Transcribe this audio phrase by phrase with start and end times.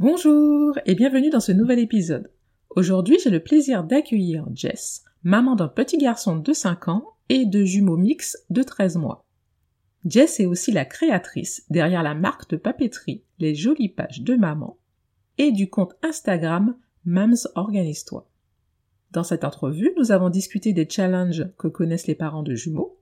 [0.00, 2.30] Bonjour et bienvenue dans ce nouvel épisode.
[2.70, 7.64] Aujourd'hui, j'ai le plaisir d'accueillir Jess, maman d'un petit garçon de 5 ans et de
[7.64, 9.26] jumeaux mixtes de 13 mois.
[10.04, 14.78] Jess est aussi la créatrice derrière la marque de papeterie Les Jolies Pages de Maman
[15.36, 18.30] et du compte Instagram Mams Organise-toi.
[19.10, 23.00] Dans cette entrevue, nous avons discuté des challenges que connaissent les parents de jumeaux,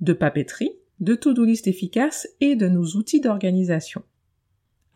[0.00, 4.02] de papeterie, de to-do list efficace et de nos outils d'organisation.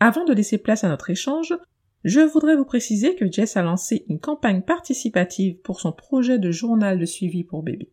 [0.03, 1.55] Avant de laisser place à notre échange,
[2.05, 6.49] je voudrais vous préciser que Jess a lancé une campagne participative pour son projet de
[6.49, 7.91] journal de suivi pour bébé.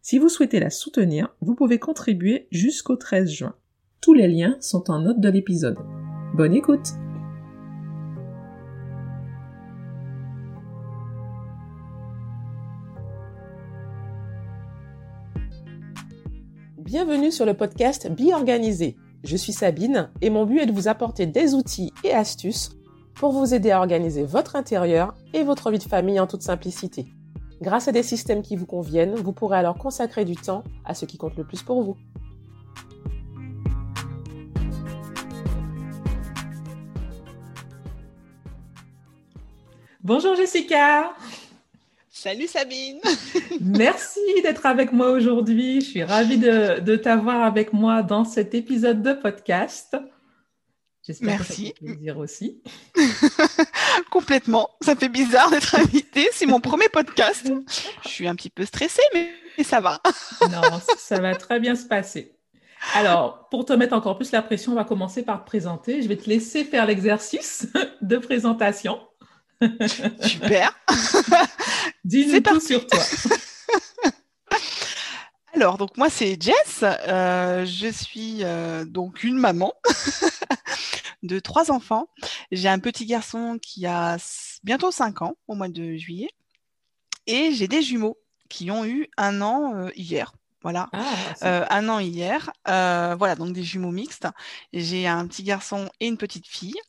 [0.00, 3.54] Si vous souhaitez la soutenir, vous pouvez contribuer jusqu'au 13 juin.
[4.00, 5.76] Tous les liens sont en note de l'épisode.
[6.34, 6.88] Bonne écoute
[16.78, 18.96] Bienvenue sur le podcast Be Organisé.
[19.24, 22.70] Je suis Sabine et mon but est de vous apporter des outils et astuces
[23.14, 27.06] pour vous aider à organiser votre intérieur et votre vie de famille en toute simplicité.
[27.60, 31.04] Grâce à des systèmes qui vous conviennent, vous pourrez alors consacrer du temps à ce
[31.04, 31.96] qui compte le plus pour vous.
[40.02, 41.12] Bonjour Jessica
[42.22, 43.00] Salut Sabine
[43.60, 45.80] Merci d'être avec moi aujourd'hui.
[45.80, 49.96] Je suis ravie de, t'avoir avec moi dans cet épisode de podcast.
[51.04, 52.62] J'espère que ça fait plaisir aussi.
[54.12, 54.70] Complètement.
[54.82, 56.28] Ça fait bizarre d'être invitée.
[56.30, 57.52] C'est mon premier podcast.
[58.04, 59.28] Je suis un petit peu stressée, mais,
[59.64, 60.00] ça va.
[60.42, 62.36] non, ça va très bien se passer.
[62.94, 66.02] Alors, pour te mettre encore plus la pression, on va commencer par te présenter.
[66.02, 67.66] Je vais te laisser faire l'exercice
[68.00, 69.00] de présentation.
[70.20, 70.76] Super.
[72.04, 73.00] Dis-nous tout sur toi.
[75.54, 76.82] Alors, donc moi c'est Jess.
[76.82, 79.72] Euh, je suis euh, donc une maman
[81.22, 82.08] de trois enfants.
[82.50, 84.16] J'ai un petit garçon qui a
[84.64, 86.30] bientôt cinq ans au mois de juillet.
[87.26, 88.18] Et j'ai des jumeaux
[88.48, 90.32] qui ont eu un an euh, hier.
[90.62, 92.52] Voilà, ah, un an hier.
[92.64, 94.28] voilà, donc des jumeaux mixtes.
[94.72, 96.80] J'ai un petit garçon et une petite fille.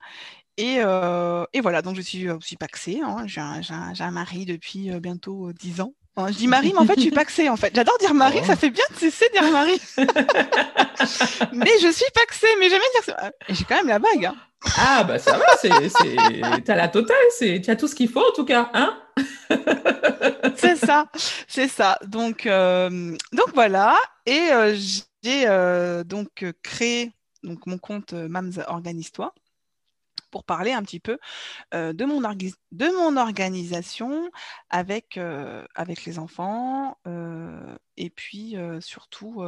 [0.58, 3.02] Et, euh, et, voilà, donc je suis aussi paxée.
[3.04, 3.24] Hein.
[3.26, 3.62] J'ai un,
[4.00, 5.94] un, mari depuis euh, bientôt 10 euh, ans.
[6.28, 7.50] je dis mari, mais en fait, je suis paxée.
[7.50, 8.56] En fait, j'adore dire mari, ça oh.
[8.56, 9.82] fait bien de cesser de dire mari.
[11.54, 13.32] mais je suis paxée, mais jamais dire ça.
[13.48, 14.26] Et j'ai quand même la bague.
[14.26, 14.36] Hein.
[14.78, 15.70] Ah bah ça va, c'est,
[16.64, 18.98] t'as la totale, c'est, tu as tout ce qu'il faut en tout cas, hein
[20.56, 21.08] C'est ça,
[21.50, 22.00] c'est ça.
[22.08, 24.52] Donc, donc voilà, et
[25.22, 25.46] j'ai
[26.06, 27.12] donc créé
[27.44, 29.34] donc mon compte Mams Organise-toi
[30.34, 31.20] pour parler un petit peu
[31.72, 34.32] de, mon de mon organisation
[34.72, 35.20] avec,
[35.76, 36.98] avec les enfants
[37.98, 39.44] et puis surtout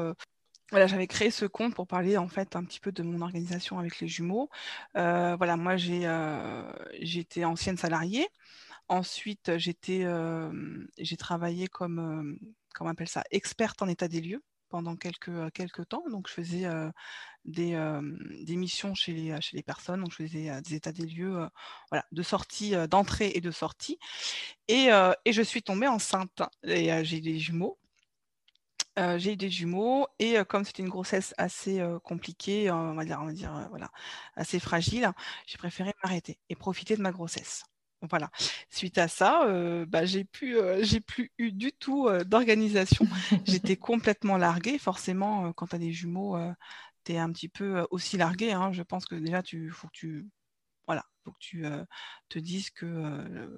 [0.72, 3.80] voilà, j'avais créé ce compte pour parler en fait un petit peu de mon organisation
[3.80, 4.50] avec les jumeaux.
[4.94, 6.08] voilà, moi j'ai
[7.00, 8.28] j'étais ancienne salariée.
[8.88, 10.06] Ensuite, j'étais
[11.00, 12.38] j'ai travaillé comme
[12.76, 13.24] comment appelle ça?
[13.32, 14.44] Experte en état des lieux
[14.76, 16.04] pendant quelques, quelques temps.
[16.12, 16.66] Donc, je faisais
[17.46, 17.80] des,
[18.44, 20.02] des, missions chez les, chez les personnes.
[20.02, 21.48] Donc, je faisais des états des lieux
[21.90, 23.98] voilà, de sortie, d'entrée et de sortie.
[24.68, 24.90] Et,
[25.24, 26.42] et, je suis tombée enceinte.
[26.64, 27.78] Et j'ai des jumeaux.
[28.98, 33.28] j'ai eu des jumeaux et comme c'était une grossesse assez compliquée, on va dire, on
[33.28, 33.90] va dire voilà,
[34.36, 35.10] assez fragile,
[35.48, 37.64] j'ai préféré m'arrêter et profiter de ma grossesse.
[38.02, 38.30] Voilà.
[38.70, 43.06] Suite à ça, euh, bah, j'ai plus, euh, j'ai plus eu du tout euh, d'organisation.
[43.46, 44.78] J'étais complètement larguée.
[44.78, 46.38] Forcément, quand tu as des jumeaux,
[47.04, 48.52] tu es un petit peu aussi larguée.
[48.52, 48.72] Hein.
[48.72, 50.30] Je pense que déjà, tu faut que tu,
[50.88, 51.66] voilà, faut que tu
[52.30, 53.50] te dises que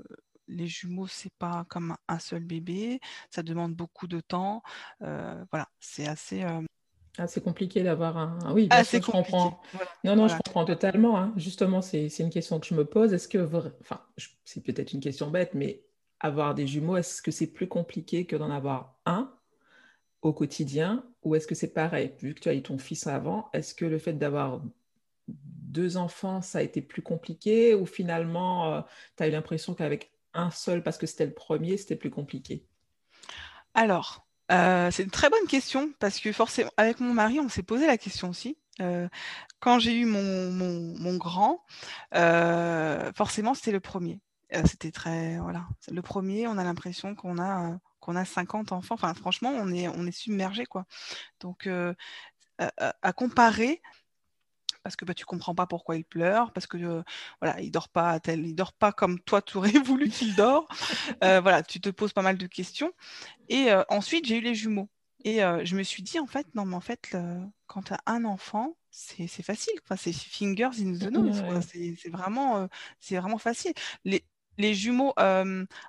[0.47, 2.99] les jumeaux, c'est pas comme un seul bébé.
[3.29, 4.63] Ça demande beaucoup de temps.
[4.99, 6.45] voilà, c'est assez.
[7.17, 8.53] Ah, c'est compliqué d'avoir un.
[8.53, 9.59] Oui, bien sûr, je comprends.
[10.03, 11.17] Non, non, je comprends totalement.
[11.17, 11.33] Hein.
[11.35, 13.13] Justement, c'est une question que je me pose.
[13.13, 13.39] Est-ce que.
[13.81, 14.01] Enfin,
[14.43, 15.83] c'est peut-être une question bête, mais
[16.19, 19.33] avoir des jumeaux, est-ce que c'est plus compliqué que d'en avoir un
[20.21, 22.13] au quotidien ou est-ce que c'est pareil?
[22.19, 24.61] Vu que tu as eu ton fils avant, est-ce que le fait d'avoir
[25.27, 28.81] deux enfants, ça a été plus compliqué ou finalement, euh,
[29.15, 32.65] tu as eu l'impression qu'avec un seul, parce que c'était le premier, c'était plus compliqué?
[33.73, 37.63] Alors, euh, c'est une très bonne question parce que forcément, avec mon mari, on s'est
[37.63, 38.57] posé la question aussi.
[38.79, 39.07] Euh,
[39.59, 41.63] quand j'ai eu mon, grand,
[42.15, 44.21] euh, forcément, c'était le premier.
[44.65, 46.47] c'était très voilà, le premier.
[46.47, 48.95] On a l'impression qu'on a qu'on a 50 enfants.
[48.95, 50.85] Enfin, franchement, on est on est submergé quoi.
[51.39, 51.69] Donc,
[52.59, 53.81] à comparer,
[54.83, 57.03] parce que bah, tu comprends pas pourquoi il pleure, parce que euh,
[57.41, 60.67] voilà, il dort pas tel, il dort pas comme toi tu aurais voulu qu'il dort.
[61.23, 62.91] Euh, voilà, tu te poses pas mal de questions.
[63.49, 64.89] Et euh, ensuite, j'ai eu les jumeaux.
[65.23, 67.17] Et je me suis dit, en fait, non, mais en fait,
[67.65, 69.73] quand tu as un enfant, c'est facile.
[69.83, 71.43] Enfin, c'est fingers in the nose.
[71.67, 72.69] C'est vraiment,
[72.99, 73.73] c'est vraiment facile.
[74.05, 74.23] Les,
[74.57, 75.13] les jumeaux,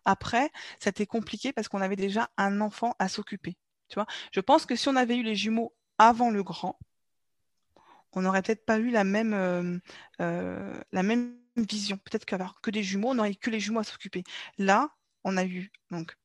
[0.04, 0.50] après,
[0.80, 3.56] ça a compliqué parce qu'on avait déjà un enfant à s'occuper.
[3.88, 6.78] Tu vois Je pense que si on avait eu les jumeaux avant le grand,
[8.12, 9.80] on n'aurait peut-être pas eu la même,
[10.18, 11.96] la même vision.
[11.98, 14.24] Peut-être qu'avoir que des jumeaux, on n'aurait que les jumeaux à s'occuper.
[14.58, 14.90] Là,
[15.24, 15.70] on a eu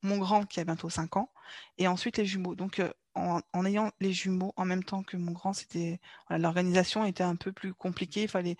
[0.02, 1.30] mon grand qui a bientôt 5 ans
[1.78, 2.54] et ensuite les jumeaux.
[2.54, 2.80] Donc
[3.14, 6.00] en, ayant les jumeaux en même temps que mon grand, c'était
[6.30, 8.26] l'organisation était un peu plus compliquée.
[8.26, 8.56] Fallait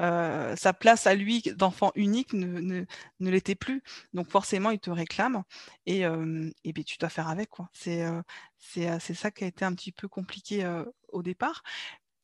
[0.00, 2.84] euh, sa place à lui d'enfant unique ne,
[3.20, 3.82] l'était plus.
[4.14, 5.42] Donc forcément, il te réclame
[5.86, 7.50] et, euh, ben, tu dois faire avec.
[7.72, 8.22] C'est euh,
[8.58, 10.66] c'est ça qui a été un petit peu compliqué
[11.08, 11.62] au départ.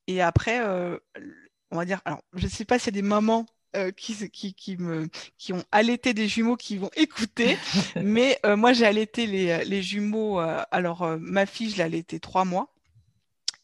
[0.06, 0.61] Et après,
[1.71, 3.47] on va dire, alors je ne sais pas s'il y a des mamans
[3.77, 7.59] euh, qui, qui, qui, me, qui ont allaité des jumeaux qui vont écouter.
[7.97, 10.39] mais euh, moi, j'ai allaité les, les jumeaux.
[10.39, 12.73] Euh, alors, ma fille, je l'ai allaité trois mois.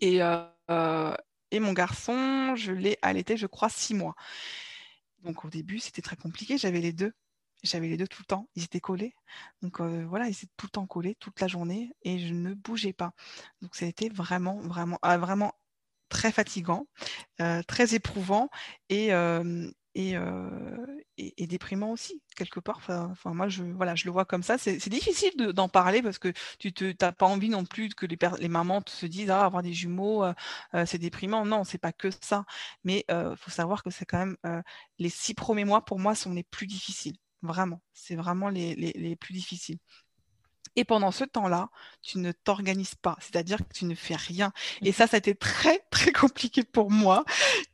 [0.01, 4.17] Et, et mon garçon, je l'ai allaité, je crois, six mois.
[5.23, 6.59] Donc, au début, c'était très compliqué.
[6.59, 7.13] J'avais les deux.
[7.63, 8.49] J'avais les deux tout le temps.
[8.57, 9.15] Ils étaient collés.
[9.63, 11.93] Donc, voilà, ils étaient tout le temps collés, toute la journée.
[12.03, 13.13] Et je ne bougeais pas.
[13.63, 15.55] Donc, ça a été vraiment, vraiment, ah, vraiment
[16.11, 16.87] très fatigant,
[17.67, 18.51] très éprouvant
[18.91, 19.12] et,
[19.95, 20.15] et,
[21.17, 22.81] et, déprimant aussi quelque part.
[22.89, 24.59] Enfin, moi, je, voilà, je le vois comme ça.
[24.59, 28.49] C'est difficile d'en parler parce que tu n'as pas envie non plus que les, les
[28.49, 30.25] mamans se disent ah, avoir des jumeaux,
[30.87, 31.45] c'est déprimant.
[31.47, 32.45] Non, c'est pas que ça.
[32.85, 34.37] Mais il faut savoir que c'est quand même
[34.99, 37.17] les six premiers mois pour moi sont les plus difficiles.
[37.43, 39.79] Vraiment, c'est vraiment les, les plus difficiles.
[40.77, 41.69] Et pendant ce temps-là,
[42.03, 44.53] tu ne t'organises pas, c'est-à-dire que tu ne fais rien.
[44.83, 47.25] Et ça, ça a été très, très compliqué pour moi,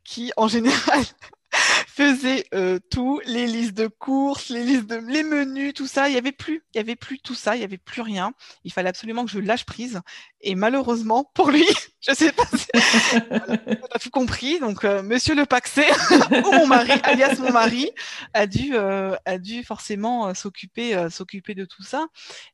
[0.03, 1.03] qui, en général,
[1.87, 6.09] faisait euh, tout, les listes de courses, les listes de les menus, tout ça.
[6.09, 8.33] Il y avait plus, il y avait plus tout ça, il y avait plus rien.
[8.63, 10.01] Il fallait absolument que je lâche prise.
[10.41, 11.65] Et malheureusement pour lui,
[12.01, 12.67] je sais pas si
[13.31, 14.59] on a tout compris.
[14.59, 15.83] Donc euh, Monsieur le Paxé
[16.45, 17.89] ou mon mari, alias mon mari,
[18.33, 22.07] a dû euh, a dû forcément s'occuper s'occuper de tout ça.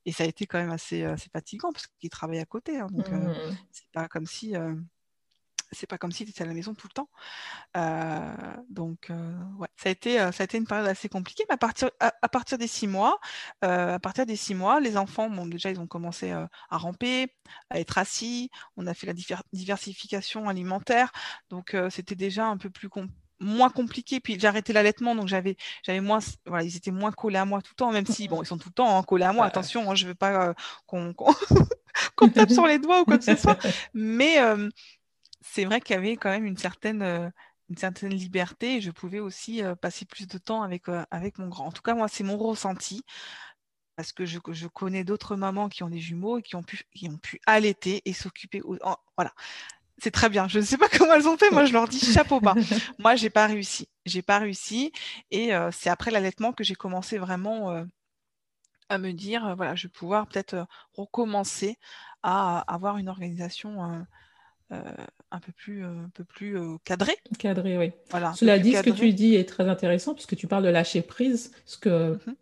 [0.06, 2.80] Et ça a été quand même assez, assez fatigant parce qu'il travaille à côté.
[2.80, 2.88] Hein.
[2.92, 3.34] donc mmh.
[3.72, 4.54] c'est pas comme si
[5.74, 7.10] c'est pas comme si tu étais à la maison tout le temps.
[7.78, 8.36] Euh,
[8.70, 11.44] donc, euh, ouais, ça a, été, euh, ça a été une période assez compliquée.
[11.50, 13.20] Mais à partir, à, partir des six mois,
[13.62, 17.28] à partir des six mois, les enfants, bon, déjà, ils ont commencé à ramper,
[17.70, 18.50] à être assis.
[18.78, 19.14] On a fait la
[19.52, 21.12] diversification alimentaire.
[21.50, 22.90] Donc, c'était déjà un peu plus
[23.40, 24.20] moins compliqué.
[24.20, 27.62] Puis j'ai arrêté l'allaitement, donc j'avais, j'avais moins, voilà, ils étaient moins collés à moi
[27.62, 29.46] tout le temps, même si, bon, ils sont tout le temps hein, collés à moi.
[29.46, 30.54] Attention, hein, je veux pas
[30.86, 31.34] qu'on, qu'on,
[32.34, 33.58] tape sur les doigts ou quoi que ce soit.
[33.94, 34.38] Mais
[35.44, 37.30] c'est vrai qu'il y avait quand même une certaine, euh,
[37.70, 41.38] une certaine liberté et je pouvais aussi euh, passer plus de temps avec, euh, avec
[41.38, 41.68] mon grand.
[41.68, 43.04] En tout cas, moi, c'est mon ressenti
[43.96, 46.84] parce que je, je connais d'autres mamans qui ont des jumeaux et qui ont pu,
[46.96, 48.62] qui ont pu allaiter et s'occuper.
[49.18, 49.34] voilà.
[50.00, 50.48] C'est très bien.
[50.48, 51.52] Je ne sais pas comment elles ont fait.
[51.52, 52.56] Moi, je leur dis chapeau bas.
[53.00, 53.88] Moi, j'ai pas réussi.
[54.06, 54.92] J'ai pas réussi.
[55.30, 57.86] Et c'est après l'allaitement que j'ai commencé vraiment
[58.90, 61.78] à me dire, voilà, je vais pouvoir peut-être recommencer
[62.24, 64.06] à avoir une organisation
[65.32, 67.14] un peu plus, euh, un peu plus euh, cadré.
[67.40, 67.92] Cadré, oui.
[68.12, 71.02] Voilà, Cela dit, ce que tu dis est très intéressant puisque tu parles de lâcher
[71.02, 72.36] prise, ce que mhm.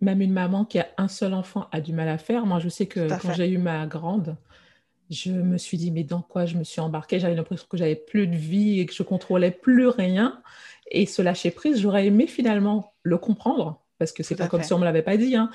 [0.00, 2.46] même une maman qui a un seul enfant a du mal à faire.
[2.46, 4.36] Moi, je sais que quand j'ai eu ma grande,
[5.10, 7.20] je me suis dit, mais dans quoi je me suis embarquée?
[7.20, 10.42] J'avais l'impression que j'avais plus de vie et que je contrôlais plus rien.
[10.90, 14.72] Et ce lâcher prise, j'aurais aimé finalement le comprendre, parce que c'est pas comme si
[14.72, 15.36] on me l'avait pas dit.
[15.36, 15.50] Hein.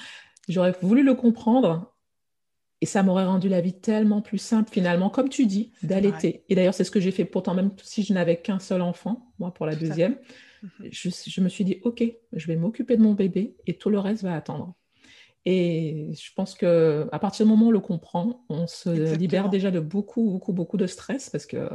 [0.48, 1.93] J'aurais voulu le comprendre
[2.84, 6.44] et ça m'aurait rendu la vie tellement plus simple finalement, comme tu dis, d'allaiter.
[6.50, 9.32] Et d'ailleurs, c'est ce que j'ai fait pourtant, même si je n'avais qu'un seul enfant,
[9.40, 10.18] moi pour la deuxième,
[10.62, 10.90] mhm.
[10.92, 14.24] je, me suis dit, OK, je vais m'occuper de mon bébé et tout le reste
[14.24, 14.76] va attendre.
[15.46, 19.48] Et je pense que à partir du moment où on le comprend, on se libère
[19.48, 21.70] déjà de beaucoup, beaucoup, beaucoup de stress parce que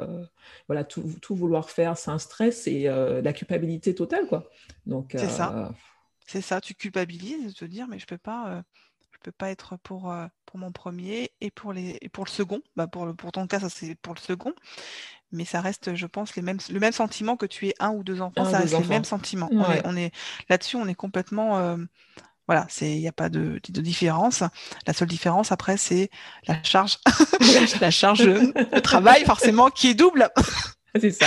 [0.67, 4.51] voilà, tout, tout, vouloir faire, c'est un stress et euh, la culpabilité totale, quoi.
[4.85, 5.57] Donc c'est ça.
[5.57, 5.73] Euh,
[6.27, 8.63] c'est ça, tu culpabilises de te dire, mais je peux pas.
[9.19, 12.61] Je peux pas être pour, euh, pour mon premier et pour, les, pour le second.
[12.77, 14.53] Bah pour, pour ton cas, ça c'est pour le second.
[15.33, 18.03] Mais ça reste, je pense, les mêmes, le même sentiment que tu aies un ou
[18.03, 18.45] deux enfants.
[18.45, 19.51] ça reste les mêmes sentiments.
[19.53, 20.13] On est,
[20.49, 21.59] là-dessus, on est complètement.
[21.59, 21.77] Euh,
[22.47, 24.43] voilà, il n'y a pas de, de, différence.
[24.87, 26.09] La seule différence après, c'est
[26.47, 26.99] la charge,
[27.81, 30.31] la charge de travail forcément qui est double.
[31.01, 31.27] C'est ça.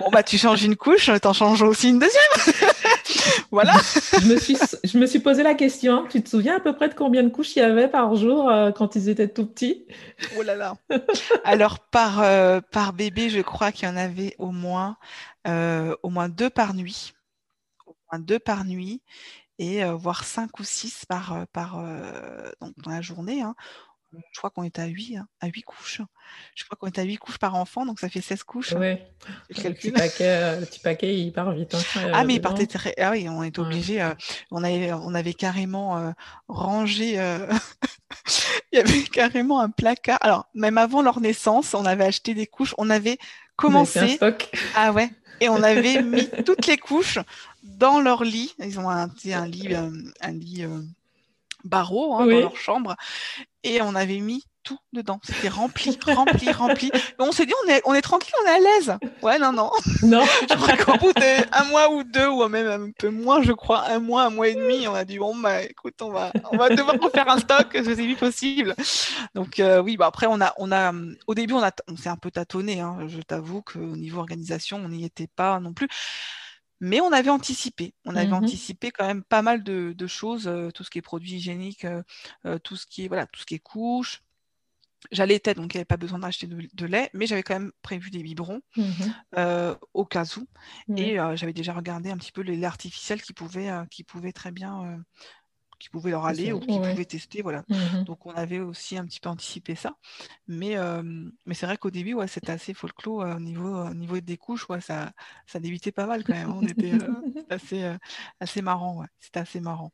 [0.00, 2.54] Bon bah tu changes une couche, t'en changes aussi une deuxième.
[3.50, 3.72] voilà.
[4.20, 6.06] je, me suis, je me suis posé la question.
[6.08, 8.50] Tu te souviens à peu près de combien de couches il y avait par jour
[8.50, 9.86] euh, quand ils étaient tout petits?
[10.36, 10.74] Oh là là.
[11.44, 14.98] Alors par euh, par bébé, je crois qu'il y en avait au moins
[15.46, 17.14] euh, au moins deux par nuit,
[17.86, 19.00] au moins deux par nuit
[19.58, 21.82] et voire cinq ou six par par
[22.60, 23.42] dans la journée.
[23.42, 23.56] Hein.
[24.12, 26.00] Je crois qu'on est à 8, hein, à 8 couches.
[26.54, 28.72] Je crois qu'on est à 8 couches par enfant, donc ça fait 16 couches.
[28.72, 28.96] Oui,
[29.50, 31.74] le, petit paquet, le petit paquet, il part vite.
[31.74, 32.94] Hein, ah, mais il partait très...
[32.98, 34.00] Ah oui, on est obligé.
[34.00, 34.14] Euh,
[34.50, 36.10] on, avait, on avait carrément euh,
[36.48, 37.18] rangé.
[37.18, 37.46] Euh,
[38.72, 40.18] il y avait carrément un placard.
[40.22, 42.74] Alors, même avant leur naissance, on avait acheté des couches.
[42.78, 43.18] On avait
[43.56, 43.98] commencé.
[43.98, 44.50] Un stock.
[44.74, 45.10] Ah ouais.
[45.40, 47.18] Et on avait mis toutes les couches
[47.62, 48.54] dans leur lit.
[48.58, 50.64] Ils ont un, un lit, un lit
[51.64, 52.96] barreaux hein, dans leur chambre
[53.64, 55.18] et on avait mis tout dedans.
[55.22, 56.90] C'était rempli, rempli, rempli.
[57.18, 58.98] on s'est dit, on est, on est tranquille, on est à l'aise.
[59.22, 59.70] Ouais, non, non.
[60.02, 60.24] Non.
[60.50, 64.24] Après bout d'un mois ou deux, ou même un peu moins, je crois, un mois,
[64.24, 66.96] un mois et demi, on a dit, bon, bah, écoute, on va, on va devoir
[67.00, 68.74] refaire un stock, c'est vite possible.
[69.34, 70.92] Donc, euh, oui, bah, après, on a, on a,
[71.26, 72.80] au début, on, a, on s'est un peu tâtonné.
[72.80, 73.06] Hein.
[73.06, 75.88] Je t'avoue qu'au niveau organisation, on n'y était pas non plus.
[76.80, 77.94] Mais on avait anticipé.
[78.04, 81.02] On avait mmh anticipé quand même pas mal de, choses, euh, tout ce qui est
[81.02, 82.02] produits hygiéniques, euh,
[82.46, 83.62] euh, tout ce qui est voilà, tout ce qui est.
[85.12, 88.10] J'allaitais, donc il n'y avait pas besoin d'acheter de, lait, mais j'avais quand même prévu
[88.10, 90.46] des biberons mmh au cas où.
[90.96, 94.50] Et j'avais déjà regardé un petit peu les laits artificiels qui pouvaient, qui pouvaient très
[94.50, 95.00] bien
[95.78, 97.42] qui pouvaient leur aller ou qui pouvaient tester.
[97.42, 97.64] Voilà.
[97.68, 99.96] Mmh donc on avait aussi un petit peu anticipé ça.
[100.46, 100.76] Mais,
[101.46, 104.68] mais c'est vrai qu'au début, ouais, c'était assez folklore au niveau, niveau des couches.
[104.68, 105.12] Ouais, ça,
[105.46, 106.52] ça débutait pas mal quand même.
[106.52, 106.92] On était
[107.50, 107.84] assez,
[108.40, 109.00] assez marrant.
[109.00, 109.06] Ouais.
[109.20, 109.92] C'était assez marrant.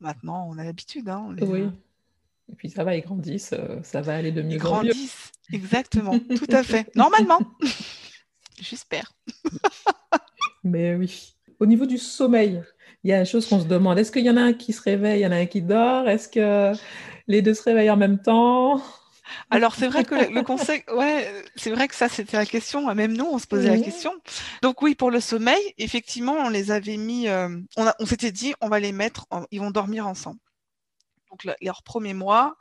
[0.00, 1.08] maintenant, on a l'habitude.
[1.08, 1.68] Hein, oui.
[2.52, 4.52] Et puis ça va, ils grandissent, ça va aller de mieux.
[4.52, 6.90] Ils grandissent, exactement, tout à fait.
[6.94, 7.40] Normalement,
[8.60, 9.12] j'espère.
[10.64, 11.34] Mais oui.
[11.60, 12.62] Au niveau du sommeil,
[13.04, 13.98] il y a une chose qu'on se demande.
[13.98, 15.62] Est-ce qu'il y en a un qui se réveille, il y en a un qui
[15.62, 16.08] dort?
[16.08, 16.72] Est-ce que
[17.28, 18.80] les deux se réveillent en même temps?
[19.50, 22.92] Alors c'est vrai que le conseil, ouais, c'est vrai que ça c'était la question.
[22.94, 24.12] Même nous, on se posait la question.
[24.62, 27.28] Donc oui, pour le sommeil, effectivement, on les avait mis.
[27.28, 29.26] Euh, on, on s'était dit, on va les mettre.
[29.50, 30.38] ils vont dormir ensemble
[31.32, 32.56] donc leur premier mois,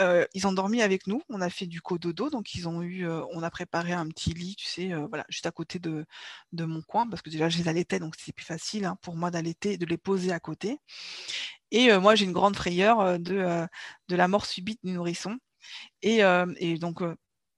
[0.00, 1.22] euh, ils ont dormi avec nous.
[1.28, 4.32] On a fait du cododo, donc ils ont eu, euh, on a préparé un petit
[4.32, 6.06] lit, tu sais, euh, voilà, juste à côté de,
[6.52, 9.16] de, mon coin, parce que déjà je les allaitais, donc c'est plus facile hein, pour
[9.16, 10.78] moi d'allaiter, de les poser à côté.
[11.70, 13.66] Et moi, j'ai une grande frayeur de,
[14.08, 15.38] de la mort subite du nourrisson.
[16.02, 16.20] Et,
[16.58, 17.02] et donc,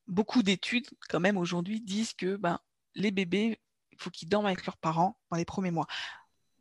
[0.06, 2.58] beaucoup d'études, quand même, aujourd'hui, disent que ben,
[2.94, 3.60] les bébés,
[3.92, 5.86] il faut qu'ils dorment avec leurs parents dans les premiers mois.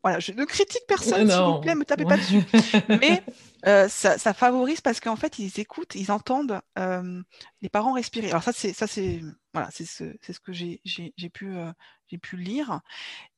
[0.08, 2.42] Voilà, je ne critique personne, s'il vous plaît, me tapez pas dessus.
[3.02, 3.22] Mais
[3.66, 7.22] euh, ça, favorise parce qu'en fait, ils écoutent, ils entendent euh,
[7.62, 8.30] les parents respirer.
[8.30, 9.20] Alors ça, c'est ça, c'est
[9.54, 10.80] voilà, c'est ce, ce, que j'ai
[11.34, 11.74] pu euh,
[12.08, 12.80] j'ai pu lire.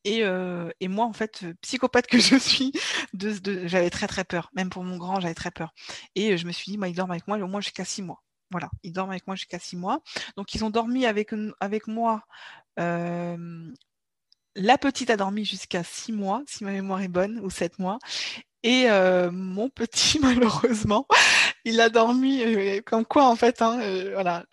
[0.04, 2.72] Et, et, moi, en fait, psychopathe que je suis,
[3.14, 4.52] de, de, j'avais très très peur.
[4.54, 5.74] Même pour mon grand, j'avais très peur.
[6.14, 8.22] Et je me suis dit, moi, ils dorment avec moi au moins jusqu'à six mois.
[8.52, 10.02] Voilà, ils dorment avec moi jusqu'à six mois.
[10.38, 12.26] Donc, ils ont dormi avec, avec moi
[14.56, 18.00] la petite a dormi jusqu'à six mois, si ma mémoire est bonne, ou sept mois.
[18.64, 21.06] Et euh, mon petit, malheureusement,
[21.66, 24.46] il a dormi euh, comme quoi, en fait, hein, euh, voilà,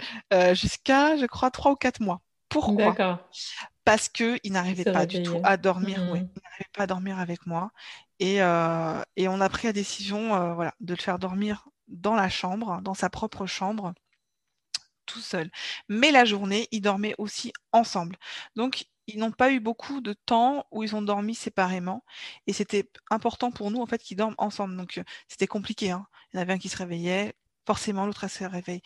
[0.55, 2.21] jusqu'à, je crois, trois ou quatre mois.
[2.49, 3.29] Pourquoi?
[3.85, 5.99] Parce qu'il n'arrivait pas du tout à dormir.
[6.01, 6.07] Mmh.
[6.07, 7.71] il n'arrivait pas à dormir avec moi.
[8.19, 12.81] Et, et on a pris la décision voilà, de le faire dormir dans la chambre,
[12.83, 13.93] dans sa propre chambre
[15.07, 15.51] tout seul.
[15.89, 18.17] Mais la journée, ils dormaient aussi ensemble.
[18.57, 22.05] Donc, ils n'ont pas eu beaucoup de temps où ils ont dormi séparément.
[22.47, 24.77] Et c'était important pour nous, en fait, qu'ils dorment ensemble.
[24.77, 25.91] Donc, c'était compliqué.
[25.91, 26.07] Hein.
[26.33, 27.35] Il y en avait un qui se réveillait,
[27.67, 28.83] forcément, l'autre se réveille.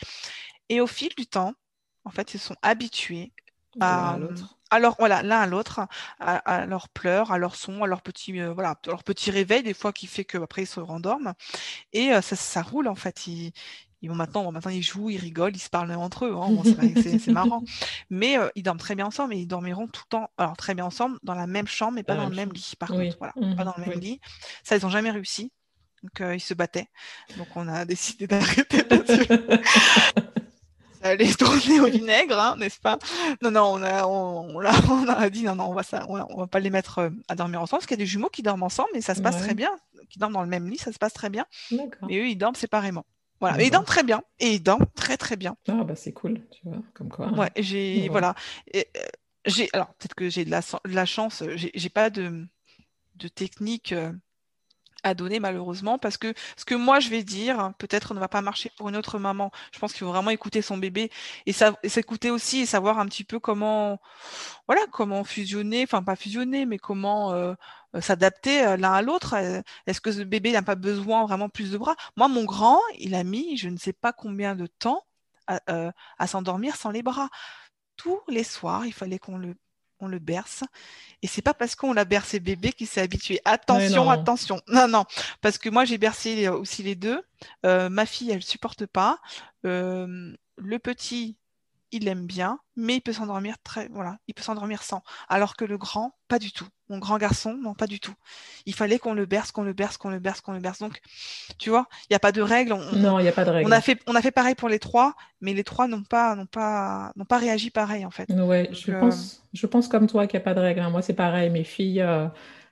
[0.68, 1.54] Et au fil du temps,
[2.04, 3.32] en fait, ils se sont habitués
[3.80, 4.18] à,
[4.70, 5.86] alors voilà l'un à l'autre
[6.18, 9.92] à, leurs pleurs à leurs sons à leur petit voilà leur petit réveil des fois
[9.92, 11.34] qui fait qu'après ils se rendorment
[11.92, 13.52] et ça, ça, roule en fait ils,
[14.02, 16.34] ils vont maintenant, maintenant ils jouent, ils rigolent, ils se parlent entre eux.
[16.34, 16.48] Hein.
[17.02, 17.62] c'est marrant.
[18.08, 20.74] Mais euh, ils dorment très bien ensemble et ils dormiront tout le temps, alors très
[20.74, 22.72] bien ensemble, dans la même chambre, mais pas dans le même lit.
[22.78, 24.20] Par contre, voilà, pas mmh dans le même lit.
[24.64, 25.52] Ça, ils n'ont jamais réussi.
[26.02, 26.88] Donc euh, ils se battaient.
[27.36, 29.26] Donc on a décidé d'arrêter là-dessus.
[31.02, 32.98] ça allait tourner au vinaigre, hein, n'est-ce pas?
[33.42, 34.60] Non, non, on a, on, on,
[35.08, 37.60] a dit non, non, on va ça, on, va pas les mettre euh, à dormir
[37.60, 39.54] ensemble, parce qu'il y a des jumeaux qui dorment ensemble, mais ça se passe très
[39.54, 39.70] bien,
[40.08, 41.44] qui dorment dans le même lit, ça se passe très bien.
[41.70, 43.04] Mais eux, ils dorment séparément.
[43.40, 44.62] Voilà, mais il très bien et il
[44.94, 45.56] très très bien.
[45.68, 47.28] Ah bah c'est cool, tu vois, comme quoi.
[47.32, 48.34] Ouais, j'ai voilà,
[48.76, 48.82] euh,
[49.46, 52.46] j'ai alors peut-être que j'ai de la, de la chance, j'ai pas de
[53.16, 54.12] de technique euh,
[55.02, 58.42] à donner malheureusement parce que ce que moi je vais dire peut-être ne va pas
[58.42, 59.50] marcher pour une autre maman.
[59.72, 61.10] Je pense qu'il faut vraiment écouter son bébé
[61.46, 64.00] et s'écouter aussi et savoir un petit peu comment
[64.66, 67.54] voilà comment fusionner, enfin pas fusionner mais comment euh,
[68.00, 69.34] s'adapter euh, l'un à l'autre.
[69.34, 71.96] Euh, est-ce que ce bébé n'a pas besoin vraiment plus de bras?
[72.16, 75.04] Moi mon grand, il a mis je ne sais pas combien de temps
[75.46, 75.60] à,
[76.18, 77.28] à s'endormir sans les bras.
[77.96, 79.56] Tous les soirs, il fallait qu'on le
[80.00, 80.64] on le berce.
[81.22, 83.40] Et c'est pas parce qu'on l'a bercé bébé qu'il s'est habitué.
[83.44, 84.60] Attention, attention.
[84.68, 85.04] Non, non.
[85.40, 87.22] Parce que moi, j'ai bercé aussi les deux.
[87.66, 89.18] Euh, ma fille, elle supporte pas.
[89.66, 91.36] Euh, le petit,
[91.92, 95.02] il aime bien, mais il peut s'endormir très, voilà, il peut s'endormir sans.
[95.28, 96.66] Alors que le grand, pas du tout.
[96.88, 98.14] Mon grand garçon, non, pas du tout.
[98.66, 100.80] Il fallait qu'on le berce, qu'on le berce, qu'on le berce, qu'on le berce.
[100.80, 101.00] Donc,
[101.58, 102.74] tu vois, il n'y a pas de règle.
[102.96, 103.68] non, il n'y a pas de règle.
[103.68, 106.34] On a fait, on a fait pareil pour les trois, mais les trois n'ont pas,
[106.34, 108.28] n'ont pas, n'ont pas réagi pareil en fait.
[108.30, 110.80] Ouais, je euh, pense, je pense comme toi qu'il n'y a pas de règle.
[110.80, 110.90] Hein.
[110.90, 111.50] Moi, c'est pareil.
[111.50, 112.02] Mes filles.
[112.02, 112.26] Euh,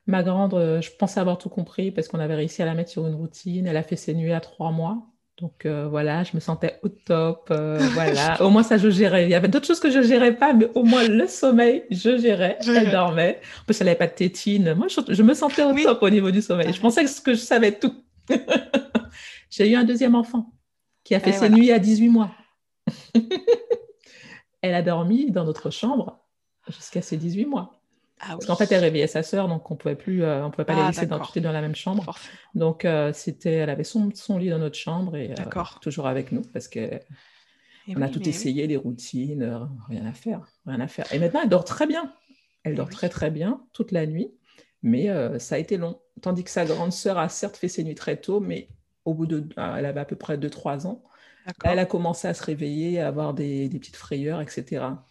[0.08, 2.90] ma grande, euh, je pensais avoir tout compris parce qu'on avait réussi à la mettre
[2.90, 3.66] sur une routine.
[3.66, 5.06] Elle a fait ses nuits à trois mois.
[5.40, 7.48] Donc euh, voilà, je me sentais au top.
[7.52, 9.24] Euh, voilà, au moins ça je gérais.
[9.24, 12.18] Il y avait d'autres choses que je gérais pas, mais au moins le sommeil, je
[12.18, 12.58] gérais.
[12.66, 13.40] Elle dormait.
[13.60, 14.74] En plus, elle n'avait pas de tétine.
[14.74, 16.72] Moi, je, me sentais au top au niveau du sommeil.
[16.72, 17.94] Je pensais que, je savais tout.
[19.50, 20.52] J'ai eu un deuxième enfant
[21.04, 22.32] qui a fait ses nuits à 18 mois.
[24.62, 26.18] elle a dormi dans notre chambre
[26.66, 27.77] jusqu'à ses 18 mois.
[28.20, 30.64] Ah Parce qu'en fait, elle réveillait sa sœur, donc on pouvait plus, euh, on pouvait
[30.64, 32.16] pas les ah, laisser dans, dans la même chambre.
[32.54, 36.32] Donc euh, c'était, elle avait son, son, lit dans notre chambre et euh, toujours avec
[36.32, 37.00] nous parce que
[37.88, 41.06] on a tout essayé, les routines, rien à faire, rien à faire.
[41.12, 42.12] Et maintenant, elle dort très bien.
[42.64, 44.30] Elle dort très très bien toute la nuit,
[44.82, 45.08] mais
[45.38, 45.98] ça a été long.
[46.20, 48.68] Tandis que sa grande sœur a certes fait ses nuits très tôt, mais
[49.06, 51.02] au bout de, elle avait à peu près 2-3 ans.
[51.64, 54.64] Elle a commencé à se réveiller, à avoir des, petites frayeurs, etc.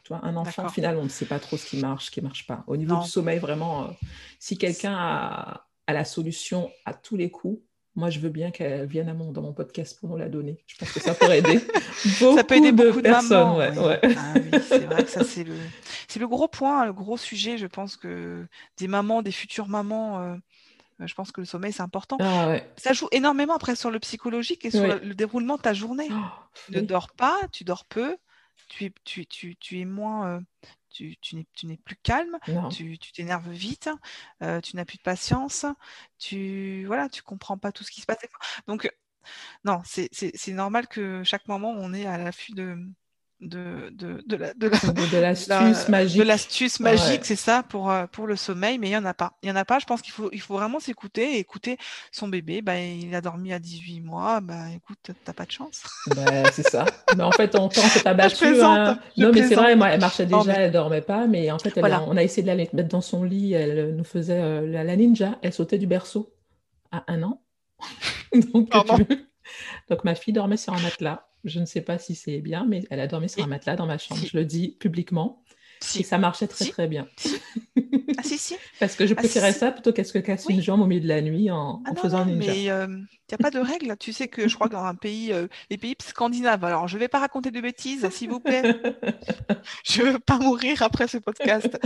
[0.04, 2.22] Tu vois, un enfant, finalement, on ne sait pas trop ce qui marche, ce qui
[2.22, 2.64] ne marche pas.
[2.68, 3.88] Au niveau du sommeil, vraiment, euh,
[4.40, 7.62] si quelqu'un a, la solution à tous les coups,
[7.96, 10.64] moi, je veux bien qu'elle vienne à mon, dans mon podcast pour nous la donner.
[10.68, 11.60] Je pense que ça pourrait aider
[12.20, 13.40] beaucoup, ça peut aider beaucoup de, personnes.
[13.40, 15.56] Ah c'est vrai que ça, c'est le,
[16.20, 17.58] le gros point, le gros sujet.
[17.58, 18.46] Je pense que
[18.78, 20.36] des mamans, des futures mamans, euh,
[21.00, 22.18] je pense que le sommeil, c'est important.
[22.20, 26.08] Ah ça joue énormément après sur le psychologique et sur le déroulement de ta journée.
[26.12, 26.16] Oh,
[26.66, 28.18] tu ne dors pas, tu dors peu,
[28.70, 30.38] tu es, tu, tu, tu es moins.
[30.38, 30.40] Euh,
[30.90, 32.38] tu, tu n'es plus calme,
[32.72, 33.90] tu t'énerves vite,
[34.42, 35.66] euh, tu n'as plus de patience,
[36.18, 38.18] tu voilà, tu comprends pas tout ce qui se passe.
[38.68, 38.92] Donc,
[39.64, 42.78] non, c'est normal que chaque moment, on est à l'affût de,
[43.40, 44.68] de, de, de, la, de,
[45.18, 46.18] l'astuce magique.
[46.18, 49.14] De l'astuce magique, c'est ça, pour, euh, pour le sommeil, mais il n'y en a
[49.14, 49.34] pas.
[49.44, 51.78] Il y en a pas, je pense qu'il faut, il faut vraiment s'écouter et écouter
[52.12, 52.62] son bébé.
[52.62, 55.84] Bah, il a dormi à 18 mois, bah, écoute, t'as pas de chance.
[56.16, 56.86] Bah, c'est ça.
[57.16, 58.46] Mais en fait, on, s'est pas battu.
[58.62, 58.98] Hein.
[59.18, 62.18] Non, mais c'est vrai, moi, elle marchait déjà, elle dormait pas, mais en fait, on
[62.18, 65.54] a essayé de la mettre dans son lit, elle nous faisait euh, la, ninja, elle
[65.54, 66.34] sautait du berceau
[66.92, 67.42] à un an.
[68.54, 68.72] Donc,
[69.90, 71.27] Donc ma fille dormait sur un matelas.
[71.44, 73.86] Je ne sais pas si c'est bien, mais elle a dormi sur un matelas dans
[73.86, 74.22] ma chambre.
[74.26, 75.44] Je le dis publiquement.
[75.96, 77.08] Et ça marchait très très bien.
[78.18, 78.56] ah si si.
[78.80, 81.02] Parce que je ah, préférais ça plutôt qu'à ce que casse une jambe au milieu
[81.02, 82.52] de la nuit en, ah, faisant ninja.
[82.52, 83.96] Mais il euh, n'y a pas de règle.
[83.98, 86.64] Tu sais que je crois que dans un pays, euh, les pays scandinaves.
[86.64, 88.64] Alors je ne vais pas raconter de bêtises, s'il vous plaît.
[89.86, 91.78] je ne veux pas mourir après ce podcast.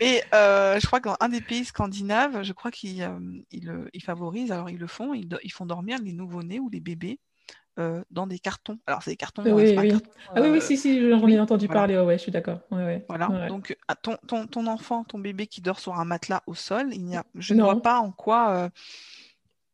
[0.00, 3.08] Mais euh, je crois que dans un des pays scandinaves, je crois qu'ils
[3.52, 4.52] ils, favorisent.
[4.52, 5.14] Alors ils le font.
[5.14, 7.20] Ils, ils font dormir les nouveau-nés ou les bébés
[7.78, 8.78] euh, dans des cartons.
[8.86, 9.42] Alors, c'est des cartons.
[9.44, 9.92] Oui, oui.
[10.34, 11.98] ah oui, oui, si, si, j'en ai entendu parler.
[11.98, 12.60] Ouais, je suis d'accord.
[13.08, 13.48] Voilà.
[13.48, 16.88] Donc, ah, ton, ton, ton, enfant, ton bébé qui dort sur un matelas au sol,
[16.92, 18.50] il n'y a, je ne vois pas en quoi.
[18.50, 18.68] Euh,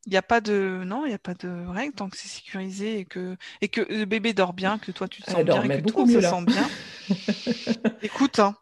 [0.06, 2.28] il n'y a pas de non, il n'y a pas de règle tant que c'est
[2.28, 5.62] sécurisé et que et que le bébé dort bien, que toi tu te sens bien,
[5.62, 6.66] et que toi tu te sens bien.
[8.02, 8.56] Écoute, hein,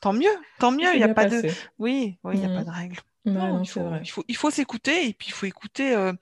[0.00, 0.92] tant mieux, tant mieux.
[0.92, 1.42] Il n'y a, pas de
[1.78, 3.00] oui, oui, il n'y a pas de règle.
[3.24, 6.12] Non, il, faut, il, faut, il faut s'écouter et puis il faut écouter euh,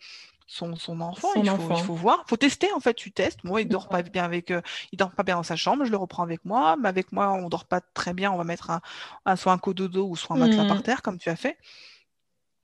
[0.50, 1.28] son, son enfant.
[1.36, 2.22] il, faut, il faut voir.
[2.26, 2.94] Il faut tester, en fait.
[2.94, 3.44] Tu testes.
[3.44, 5.84] Moi, il dort pas bien avec, euh, il dort pas bien dans sa chambre.
[5.84, 6.76] Je le reprends avec moi.
[6.80, 8.32] Mais avec moi, on dort pas très bien.
[8.32, 8.70] On va mettre
[9.26, 10.82] un, soit un cododo ou soit un matelas par mmh.
[10.82, 11.58] terre, comme tu as fait.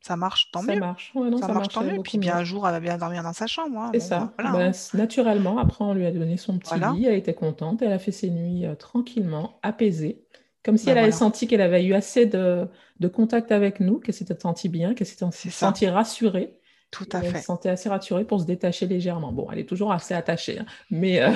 [0.00, 0.80] Ça marche, tant ça mieux.
[0.80, 1.12] Marche.
[1.14, 2.02] ça, marche, tant mieux.
[2.02, 3.78] Puis bien un jour, elle va bien dormir dans sa chambre.
[3.78, 3.90] Hein.
[3.92, 4.32] C'est ça.
[4.38, 4.70] Bah, hein.
[4.94, 7.04] Naturellement, après, on lui a donné son petit lit.
[7.04, 7.82] Elle était contente.
[7.82, 10.24] Elle a fait ses nuits euh, tranquillement, apaisée.
[10.64, 12.66] Comme si bah, elle avait senti qu'elle avait eu assez de,
[12.98, 16.58] de contact avec nous, qu'elle s'était sentie bien, qu'elle s'était sentie rassurée.
[16.94, 17.26] Tout à fait.
[17.26, 19.32] Elle se sentait assez rassurée pour se détacher légèrement.
[19.32, 21.32] Bon, elle est toujours assez attachée, hein, mais euh,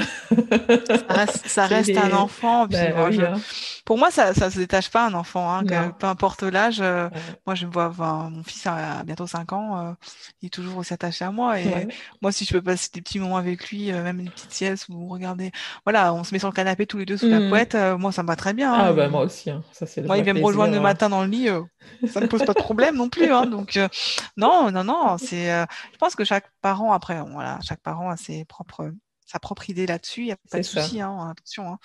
[1.47, 2.67] ça reste, un enfant.
[2.69, 3.41] Ben hein.
[3.85, 5.65] Pour moi, ça ne se détache pas un enfant, hein,
[5.99, 6.79] peu importe l'âge.
[6.81, 7.09] Euh,
[7.45, 7.93] moi, je vois
[8.31, 9.93] mon fils a bientôt 5 ans, euh,
[10.43, 11.59] il est toujours aussi attaché à moi.
[11.59, 11.89] Et
[12.23, 15.09] moi, si je peux passer des petits moments avec lui, même une petite sieste ou
[15.09, 15.51] regarder,
[15.85, 17.51] voilà, on se met sur le canapé tous les deux sous la mmh.
[17.51, 18.73] couette, moi, ça me va très bien.
[18.73, 19.51] Ah, bah, moi aussi.
[19.73, 21.49] Ça, moi, il vient me rejoindre le matin dans le lit,
[22.07, 23.27] ça ne pose pas de problème non plus.
[23.51, 23.77] donc,
[24.37, 28.17] non, non, non, c'est euh, je pense que chaque parent, après, voilà, chaque parent a
[28.17, 28.93] ses propres,
[29.27, 30.23] sa propre idée là-dessus.
[30.23, 31.73] Il n'y a pas de souci, hein, attention.
[31.73, 31.79] Hein.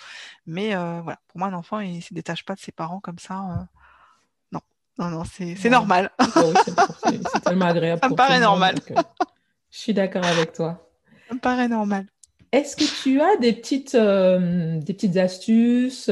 [0.46, 3.00] Mais euh, voilà, pour moi, un enfant, il ne se détache pas de ses parents
[3.00, 3.34] comme ça.
[3.34, 3.64] Euh,
[4.52, 4.60] non,
[4.98, 6.10] non, non, c'est normal.
[6.20, 8.00] C'est tellement agréable.
[8.02, 8.76] Ça me paraît normal.
[9.70, 10.88] je suis d'accord avec toi.
[11.28, 12.06] Ça me paraît normal.
[12.52, 16.08] Est-ce que tu as des petites, des petites astuces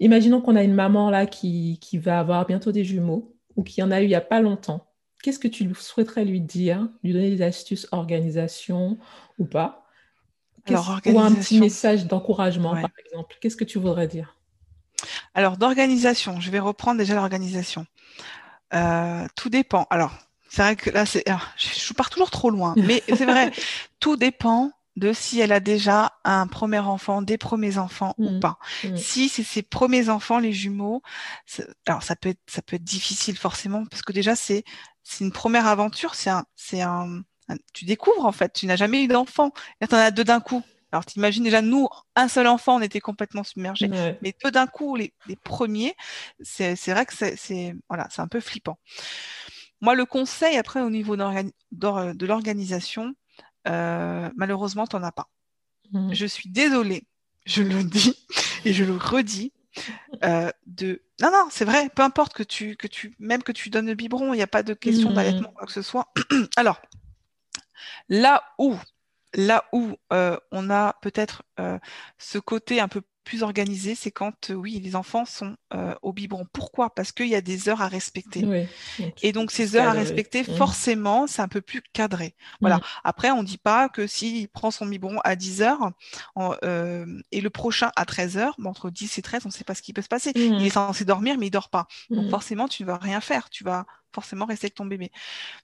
[0.00, 3.82] imaginons qu'on a une maman là qui, qui va avoir bientôt des jumeaux ou qui
[3.82, 4.86] en a eu il n'y a pas longtemps.
[5.24, 8.98] Qu'est-ce que tu souhaiterais lui dire, lui donner des astuces organisation
[9.38, 9.86] ou pas?
[10.66, 13.34] Alors, Ou un petit message d'encouragement, par exemple.
[13.40, 14.36] Qu'est-ce que tu voudrais dire?
[15.32, 17.86] Alors, d'organisation, je vais reprendre déjà l'organisation.
[18.74, 19.86] Euh, tout dépend.
[19.88, 20.12] Alors,
[20.50, 21.24] c'est vrai que là, c'est,
[21.56, 23.50] je pars toujours trop loin, mais c'est vrai,
[24.00, 28.40] tout dépend de si elle a déjà un premier enfant, des premiers enfants ou mmh.
[28.40, 28.58] pas.
[28.84, 28.96] Mmh.
[28.96, 31.02] Si c'est ses premiers enfants, les jumeaux,
[31.86, 34.64] alors ça peut être ça peut être difficile forcément parce que déjà c'est
[35.04, 37.22] c'est une première aventure, c'est un c'est un,
[37.72, 40.40] tu découvres en fait, tu n'as jamais eu d'enfant, et tu en as deux d'un
[40.40, 40.62] coup.
[40.90, 43.88] Alors t'imagines déjà nous un seul enfant, on était complètement submergés,
[44.22, 45.94] mais deux d'un coup les, les premiers,
[46.40, 48.78] c'est c'est vrai que c'est voilà, c'est un peu flippant.
[49.80, 53.14] Moi, le conseil après au niveau de l'organisation,
[53.68, 55.28] euh, malheureusement, tu n'en as pas.
[55.92, 56.14] Mmh.
[56.14, 57.06] Je suis désolée,
[57.44, 58.16] je le dis
[58.64, 59.52] et je le redis.
[60.22, 63.70] Euh, de non non c'est vrai peu importe que tu que tu même que tu
[63.70, 65.14] donnes le biberon il n'y a pas de question mmh.
[65.14, 66.12] d'allaitement quoi que ce soit
[66.56, 66.80] alors
[68.08, 68.76] là où
[69.34, 71.42] là où euh, on a peut-être
[72.18, 76.12] ce côté un peu plus organisé, c'est quand, euh, oui, les enfants sont euh, au
[76.12, 76.46] biberon.
[76.52, 76.94] Pourquoi?
[76.94, 78.66] Parce qu'il y a des heures à respecter.
[79.22, 80.56] et donc, ces heures à respecter, mmh.
[80.56, 82.34] forcément, c'est un peu plus cadré.
[82.60, 82.76] Voilà.
[82.76, 82.82] Mmh.
[83.04, 85.90] Après, on ne dit pas que s'il prend son biberon à 10 heures
[86.38, 89.74] euh, et le prochain à 13 heures, entre 10 et 13, on ne sait pas
[89.74, 90.32] ce qui peut se passer.
[90.34, 90.70] Il est mmh.
[90.70, 91.86] censé dormir, mais il dort pas.
[92.10, 93.50] Donc, forcément, tu ne vas rien faire.
[93.50, 95.10] Tu vas forcément rester avec ton bébé.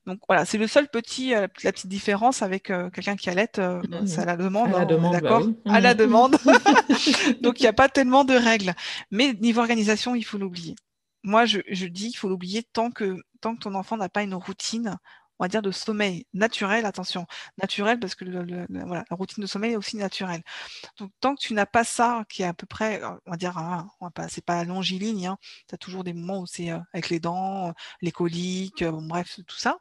[0.06, 3.58] Donc voilà, c'est le seul petit, euh, la petite différence avec euh, quelqu'un qui allait,
[3.58, 4.06] euh, mmh.
[4.06, 5.96] c'est à la demande, à la demande, bah d'accord, à la mmh.
[5.96, 6.36] demande.
[7.40, 8.74] Donc il n'y a pas tellement de règles.
[9.10, 10.74] Mais niveau organisation, il faut l'oublier.
[11.22, 14.22] Moi, je, je dis, il faut l'oublier tant que tant que ton enfant n'a pas
[14.22, 14.98] une routine
[15.40, 17.26] on va dire, de sommeil naturel, attention,
[17.60, 20.42] naturel parce que le, voilà, la routine de sommeil est aussi naturelle.
[20.98, 23.36] Donc, tant que tu n'as pas ça, qui est à peu près, euh, on va
[23.38, 26.78] dire, hein, pas, c'est pas longiligne, hein, tu as toujours des moments où c'est euh,
[26.92, 27.72] avec les dents,
[28.02, 29.78] les coliques, bref, tout ça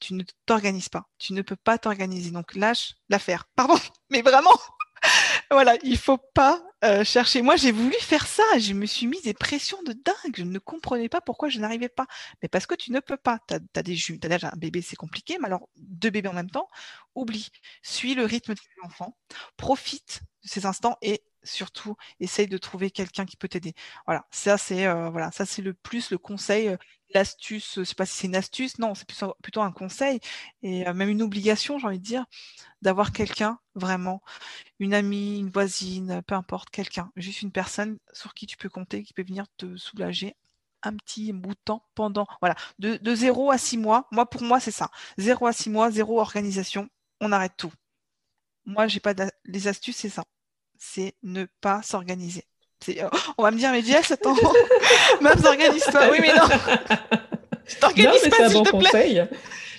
[0.00, 1.06] tu ne t'organises pas.
[1.18, 2.30] Tu ne peux pas t'organiser.
[2.30, 3.48] Donc lâche l'affaire.
[3.56, 3.76] Pardon,
[4.10, 4.52] mais vraiment,
[5.50, 7.42] voilà, il faut pas euh, chercher.
[7.42, 8.42] Moi, j'ai voulu faire ça.
[8.58, 10.34] Je me suis mis des pressions de dingue.
[10.36, 12.06] Je ne comprenais pas pourquoi je n'arrivais pas.
[12.42, 13.38] Mais parce que tu ne peux pas.
[13.48, 15.38] Tu as, des déjà un bébé, c'est compliqué.
[15.40, 16.68] Mais alors, deux bébés en même temps,
[17.14, 17.50] oublie.
[17.82, 19.16] Suis le rythme de l'enfant.
[19.56, 23.74] Profite de ces instants et surtout, essaye de trouver quelqu'un qui peut t'aider.
[24.06, 26.76] Voilà, ça c'est euh, voilà, ça c'est le plus le conseil, euh,
[27.14, 27.74] l'astuce.
[27.76, 29.06] Je sais pas si c'est une astuce, non, c'est
[29.42, 30.20] plutôt, un conseil
[30.62, 32.24] et même une obligation, j'ai envie de dire,
[32.82, 34.22] d'avoir quelqu'un vraiment,
[34.80, 39.02] une amie, une voisine, peu importe, quelqu'un, juste une personne sur qui tu peux compter,
[39.02, 40.34] qui peut venir te soulager
[40.82, 44.08] un petit bout de temps pendant, voilà, de, de 0 à 6 mois.
[44.12, 44.90] Moi, pour moi, c'est ça.
[45.18, 46.88] 0 à 6 mois, zéro organisation,
[47.20, 47.72] on arrête tout.
[48.64, 50.24] Moi, j'ai pas les astuces, c'est ça.
[50.78, 52.44] C'est ne pas s'organiser.
[53.38, 54.36] On va me dire, mais Jess, attends,
[55.20, 56.10] même s'organise-toi.
[56.10, 56.44] Oui, mais non.
[57.66, 58.70] Je t'organise pas, s'il te plaît.
[58.70, 59.24] Conseil.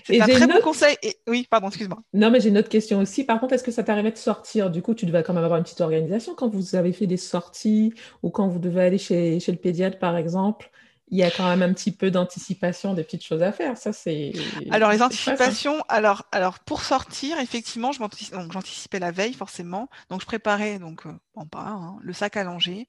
[0.06, 0.98] C'est un très bon conseil.
[1.04, 1.18] Et...
[1.28, 2.00] Oui, pardon, excuse-moi.
[2.14, 3.24] Non, mais j'ai une autre question aussi.
[3.24, 4.70] Par contre, est-ce que ça t'arrivait de sortir?
[4.70, 7.18] Du coup, tu devais quand même avoir une petite organisation quand vous avez fait des
[7.18, 10.72] sorties ou quand vous devez aller chez, chez le pédiatre, par exemple
[11.10, 13.78] il y a quand même un petit peu d'anticipation, des petites choses à faire.
[13.78, 14.34] Ça, c'est.
[14.72, 18.00] Alors, les anticipations, alors, alors, pour sortir, effectivement, je
[18.52, 19.88] j'anticipais la veille, forcément.
[20.10, 22.88] Donc, je préparais, donc, euh, bon, pas, hein, le sac à langer.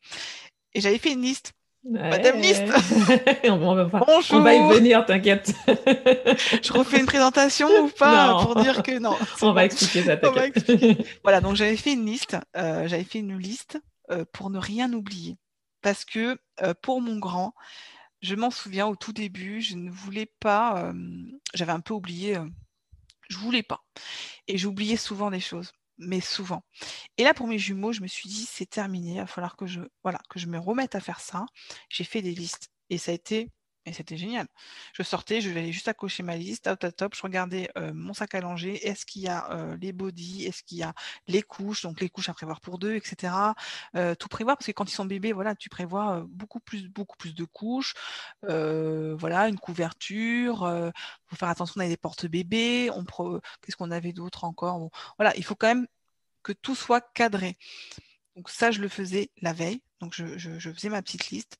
[0.74, 1.52] Et j'avais fait une liste
[1.84, 2.64] Madame Liste
[3.44, 3.88] on, va,
[4.32, 5.52] on, va y venir, t'inquiète.
[5.66, 9.16] je refais une présentation ou pas pour dire que non.
[9.42, 10.70] On va expliquer ça, t'inquiète.
[11.22, 12.36] voilà, donc j'avais fait une liste.
[12.56, 15.36] Euh, j'avais fait une liste euh, pour ne rien oublier.
[15.80, 17.54] Parce que euh, pour mon grand,
[18.20, 20.92] je m'en souviens au tout début, je ne voulais pas,
[21.54, 22.36] j'avais un peu oublié,
[23.28, 23.84] je voulais pas.
[24.48, 26.62] Et j'oubliais souvent des choses mais souvent.
[27.16, 29.66] Et là, pour mes jumeaux, je me suis dit, c'est terminé, il va falloir que
[29.66, 31.46] je, voilà, que je me remette à faire ça.
[31.88, 33.50] J'ai fait des listes et ça a été,
[33.86, 34.46] et c'était génial.
[34.92, 37.70] Je sortais, je vais aller juste à cocher ma liste, top, top, top, je regardais
[37.76, 40.82] euh, mon sac à langer, est-ce qu'il y a euh, les body, est-ce qu'il y
[40.82, 40.92] a
[41.26, 43.32] les couches, donc les couches à prévoir pour deux, etc.
[43.96, 47.16] Euh, tout prévoir, parce que quand ils sont bébés, voilà, tu prévois beaucoup plus, beaucoup
[47.16, 47.94] plus de couches,
[48.42, 50.58] voilà, une couverture,
[51.26, 53.04] faut faire attention, on a des portes bébés, on
[53.62, 54.90] qu'est-ce qu'on avait d'autre encore?
[55.18, 55.86] Voilà, il faut quand même
[56.42, 57.56] que tout soit cadré.
[58.36, 61.58] Donc ça, je le faisais la veille, donc je faisais ma petite liste,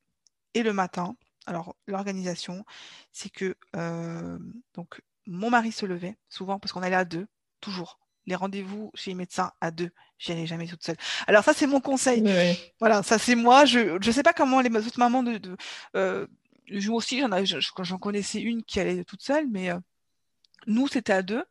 [0.55, 1.17] et le matin,
[1.49, 2.65] alors l'organisation,
[3.11, 4.39] c'est que euh,
[4.75, 7.27] donc mon mari se levait souvent parce qu'on allait à deux,
[7.61, 7.99] toujours.
[8.27, 10.99] Les rendez-vous chez les médecins à deux, j'y allais jamais toute seule.
[11.27, 12.23] Alors ça c'est mon conseil.
[12.79, 13.65] Voilà, ça c'est moi.
[13.65, 15.57] Je ne sais pas comment les autres mamans de, de
[15.97, 16.27] euh,
[16.91, 17.23] aussi,
[17.79, 19.79] j'en connaissais une qui allait toute seule, mais euh,
[20.67, 21.45] nous, c'était à deux.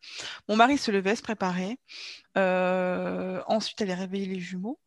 [0.48, 1.80] Mon mari se levait, se préparait.
[2.36, 4.80] ensuite, elle allait réveiller les jumeaux.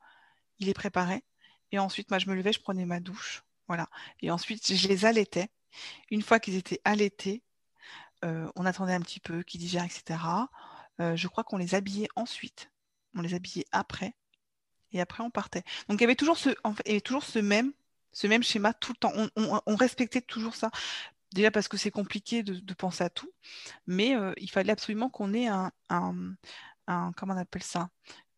[0.61, 1.25] Il les préparait.
[1.73, 3.43] Et ensuite, moi, je me levais, je prenais ma douche.
[3.71, 3.89] Voilà.
[4.21, 5.49] Et ensuite, je les allaitais.
[6.11, 7.45] Une fois qu'ils étaient allaités,
[8.25, 10.19] euh, on attendait un petit peu qu'ils digèrent, etc.
[11.01, 12.73] Euh, je crois qu'on les habillait ensuite.
[13.15, 14.17] On les habillait après.
[14.91, 15.63] Et après, on partait.
[15.89, 16.49] Donc, il y avait toujours ce,
[16.85, 17.73] il y avait toujours ce même,
[18.11, 19.13] ce même schéma tout le temps.
[19.37, 20.73] On, respectait toujours ça.
[21.33, 23.31] Déjà parce que c'est compliqué de, penser à tout,
[23.87, 27.89] mais euh, il fallait absolument qu'on ait un, un, comment on appelle ça?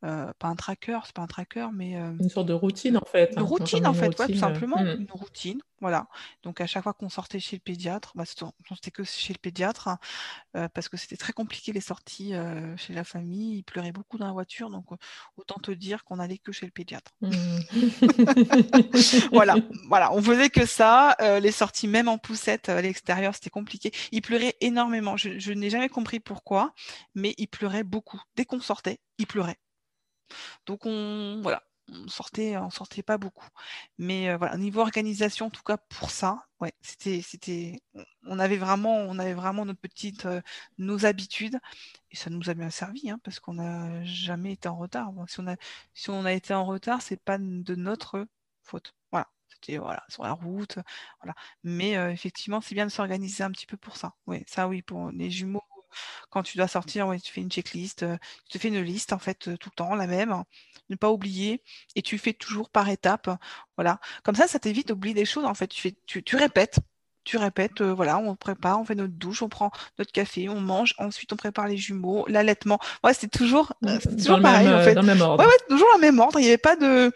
[0.03, 3.31] Pas un tracker, c'est pas un tracker, mais euh, une sorte de routine en fait.
[3.33, 6.09] Une hein, routine en fait, tout simplement, euh, une routine, voilà.
[6.43, 9.87] Donc à chaque fois qu'on sortait chez le pédiatre, bah, c'était que chez le pédiatre
[9.87, 9.99] hein,
[10.75, 12.33] parce que c'était très compliqué les sorties
[12.77, 13.59] chez la famille.
[13.59, 14.87] Il pleurait beaucoup dans la voiture, donc
[15.37, 17.13] autant te dire qu'on allait que chez le pédiatre.
[17.21, 17.31] Mmh.
[19.33, 19.55] voilà,
[19.87, 21.17] voilà, on faisait que ça.
[21.41, 23.93] les sorties même en poussette à l'extérieur, c'était compliqué.
[24.11, 25.17] Il pleurait énormément.
[25.17, 26.75] Je, je n'ai jamais compris pourquoi,
[27.15, 28.21] mais il pleurait beaucoup.
[28.35, 29.59] Dès qu'on sortait, il pleurait.
[30.67, 33.47] Donc on voilà, on sortait, on sortait pas beaucoup.
[33.99, 36.47] Mais euh, voilà, niveau organisation, en tout cas pour ça,
[36.81, 37.83] c'était, c'était,
[38.27, 40.41] on avait vraiment, on avait vraiment notre petite, euh,
[40.79, 41.59] nos habitudes,
[42.11, 45.11] et ça nous a bien servi, hein, parce qu'on n'a jamais été en retard.
[45.95, 48.27] si on a, été en retard, c'est pas de notre
[48.63, 48.95] faute.
[49.11, 50.79] Voilà, c'était sur la route,
[51.21, 51.35] voilà.
[51.65, 54.15] Mais euh, effectivement, c'est bien de s'organiser un petit peu pour ça.
[54.27, 55.63] Oui, ça oui, pour les jumeaux
[56.31, 58.17] quand tu dois sortir, ouais, tu fais une checklist, euh,
[58.49, 60.43] tu te fais une liste en fait euh, tout le temps, la même,
[60.91, 61.63] ne pas oublier,
[61.97, 63.31] et tu fais toujours par étapes.
[63.77, 64.01] Voilà.
[64.23, 65.69] Comme ça, ça t'évite d'oublier des choses en fait.
[65.69, 66.79] Tu, fais, tu, répètes.
[67.25, 70.61] Tu répètes, euh, voilà, on prépare, on fait notre douche, on prend notre café, on
[70.61, 72.81] mange, ensuite on prépare les jumeaux, l'allaitement.
[73.05, 73.73] Ouais, c'est toujours,
[74.19, 74.95] toujours pareil en fait.
[74.95, 75.45] Dans le même ordre.
[75.45, 76.41] Ouais, ouais, toujours le même ordre.
[76.41, 77.13] Il n'y avait pas de,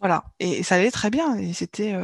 [0.00, 1.34] voilà, et, ça allait très bien.
[1.36, 1.94] Et c'était,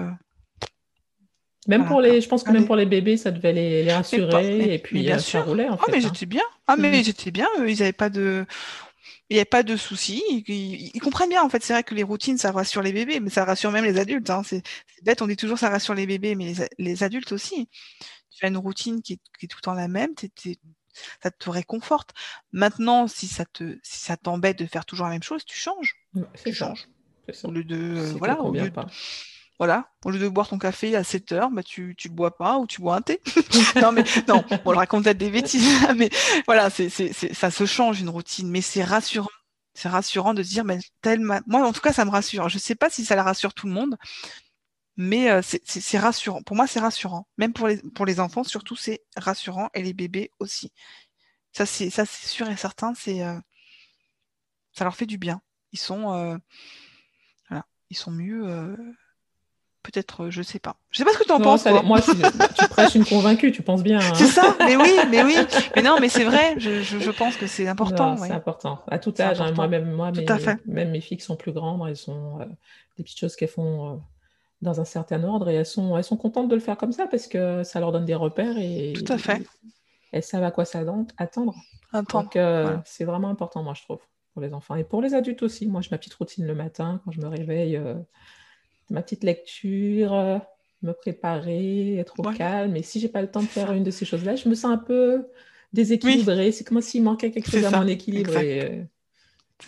[1.70, 4.74] même pour les, je pense que même pour les bébés, ça devait les, les rassurer
[4.74, 5.84] et puis bien euh, ça roulait en fait.
[5.86, 6.00] Ah mais hein.
[6.00, 6.42] j'étais bien.
[6.66, 7.46] Ah mais j'étais bien.
[7.66, 8.44] Ils n'avaient pas de,
[9.30, 10.22] il n'y a pas de soucis.
[10.48, 11.62] Ils, comprennent bien en fait.
[11.62, 14.28] C'est vrai que les routines, ça rassure les bébés, mais ça rassure même les adultes.
[14.30, 14.42] Hein.
[14.44, 14.62] C'est
[15.04, 17.68] bête, on dit toujours ça rassure les bébés, mais les, adultes aussi.
[18.30, 20.10] Tu as une routine qui est, qui est tout le temps la même.
[21.22, 22.10] ça te réconforte.
[22.50, 25.94] Maintenant, si ça te, si ça t'embête de faire toujours la même chose, tu changes.
[26.44, 26.88] tu changes.
[27.44, 28.72] Au lieu de, euh, voilà, au lieu de,
[29.60, 32.34] voilà, au lieu de boire ton café à 7 heures, bah, tu ne le bois
[32.34, 33.20] pas ou tu bois un thé.
[33.76, 36.08] non, mais non, raconte peut-être des bêtises, mais
[36.46, 39.28] voilà, c'est, c'est, ça se change une routine, mais c'est rassurant.
[39.74, 41.40] C'est rassurant de dire, mais tellement...
[41.46, 42.48] moi, en tout cas, ça me rassure.
[42.48, 43.98] Je ne sais pas si ça la rassure tout le monde,
[44.96, 46.40] mais euh, c'est, rassurant.
[46.42, 47.28] Pour moi, c'est rassurant.
[47.36, 47.66] Même pour
[48.06, 50.72] les, enfants, surtout, c'est rassurant et les bébés aussi.
[51.52, 53.40] Ça, c'est, sûr et certain, euh,
[54.72, 55.42] ça leur fait du bien.
[55.72, 56.38] Ils sont, euh,
[57.50, 58.74] voilà, ils sont mieux
[59.82, 60.76] Peut-être, euh, je sais pas.
[60.90, 61.64] Je sais pas ce que tu en penses.
[61.84, 62.00] moi,
[62.58, 63.98] tu prêches une convaincue, tu penses bien.
[63.98, 64.12] Hein.
[64.14, 65.34] C'est ça, mais oui, mais oui.
[65.74, 68.16] Mais non, mais c'est vrai, je, je, pense que c'est important.
[68.18, 68.82] C'est important.
[68.88, 69.52] À tout âge, hein.
[69.52, 72.44] moi, mes, même mes filles qui sont plus grandes, elles sont euh,
[72.98, 73.96] des petites choses qu'elles font euh,
[74.60, 77.06] dans un certain ordre et elles sont, elles sont contentes de le faire comme ça
[77.06, 78.92] parce que ça leur donne des repères et.
[78.92, 79.42] Tout à fait.
[80.12, 81.06] elles savent à quoi s'attendre.
[81.16, 81.54] Attendre.
[82.12, 82.38] Donc,
[82.84, 84.00] c'est vraiment important, moi, je trouve,
[84.34, 85.66] pour les enfants et pour les adultes aussi.
[85.66, 87.80] Moi, j'ai ma petite routine le matin quand je me réveille
[88.90, 90.38] ma petite lecture, euh,
[90.82, 92.76] me préparer, être au calme.
[92.76, 94.72] Et si j'ai pas le temps de faire une de ces choses-là, je me sens
[94.72, 95.26] un peu
[95.72, 96.52] déséquilibrée.
[96.52, 98.36] C'est comme s'il manquait quelque chose à mon équilibre.
[98.38, 98.82] Et, euh,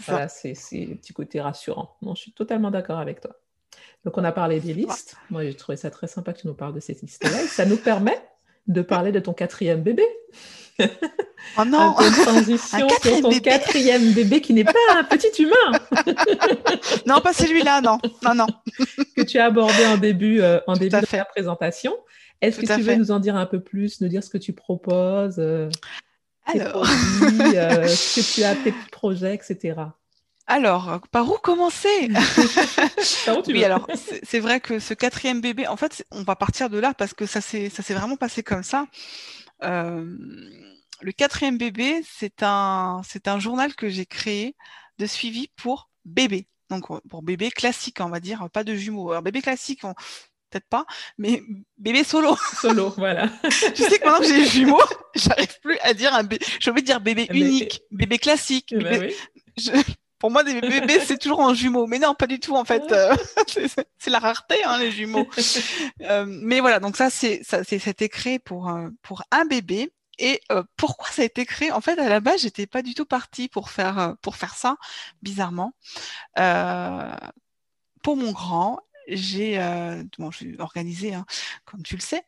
[0.07, 1.97] voilà, c'est un petit côté rassurant.
[2.03, 3.37] Non, je suis totalement d'accord avec toi.
[4.05, 5.17] Donc, on a parlé des listes.
[5.31, 7.31] Moi, j'ai trouvé ça très sympa que tu nous parles de cette liste-là.
[7.47, 8.21] Ça nous permet
[8.67, 10.05] de parler de ton quatrième bébé.
[11.59, 15.79] Oh non Un transition sur ton quatrième bébé qui n'est pas un petit humain.
[17.07, 17.99] non, pas celui-là, non.
[18.23, 18.47] Non, non.
[19.17, 21.95] que tu as abordé en début, euh, en début de la présentation.
[22.41, 24.53] Est-ce que tu veux nous en dire un peu plus, nous dire ce que tu
[24.53, 25.69] proposes, euh,
[26.47, 26.85] Alors...
[26.85, 29.75] Euh, ce que tu as, tes projets, etc.
[30.49, 32.11] Alors, par où commencer?
[33.47, 33.87] Oui, alors
[34.25, 37.27] c'est vrai que ce quatrième bébé, en fait, on va partir de là parce que
[37.27, 38.87] ça s'est vraiment passé comme ça.
[39.63, 40.05] Euh,
[41.01, 44.57] le quatrième bébé, c'est un, c'est un journal que j'ai créé
[44.99, 46.47] de suivi pour bébé.
[46.71, 49.11] Donc pour bébé classique, on va dire, pas de jumeaux.
[49.11, 50.87] Alors bébé classique, peut-être pas,
[51.19, 51.43] mais
[51.77, 52.37] bébé solo.
[52.61, 53.29] Solo, voilà.
[53.43, 54.81] tu sais que maintenant que j'ai jumeaux,
[55.15, 56.45] j'arrive plus à dire un bébé.
[56.61, 58.73] J'ai envie de dire bébé unique, bébé classique.
[58.73, 59.11] Eh ben
[60.23, 61.89] pour moi, des bébés, c'est toujours en jumeaux.
[61.89, 62.93] Mais non, pas du tout, en fait.
[62.93, 63.13] Euh,
[63.99, 65.29] c'est la rareté, hein, les jumeaux.
[66.03, 69.93] Euh, mais voilà, donc ça, c'est ça, c'était créé pour, euh, pour un bébé.
[70.19, 70.41] Et
[70.77, 71.73] pourquoi ça a été créé?
[71.73, 74.77] En fait, à la base, j'étais pas du tout partie pour faire pour faire ça,
[75.23, 75.75] bizarrement.
[78.03, 79.59] pour mon grand, j'ai
[80.19, 81.25] bon, je suis organisée, hein,
[81.65, 82.25] comme tu le sais.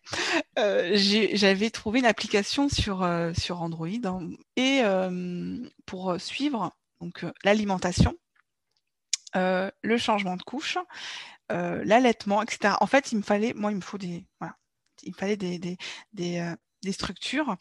[0.57, 4.21] J'avais trouvé une application sur sur Android hein,
[4.57, 4.83] et
[5.87, 6.73] pour suivre
[7.05, 8.15] donc l'alimentation
[9.35, 10.79] le changement de couche,
[11.51, 12.75] l'allaitement, etc.
[12.81, 14.57] En fait, il me fallait, moi, il me faut des, voilà,
[15.03, 15.77] il me fallait des, des,
[16.13, 17.57] des, des structures.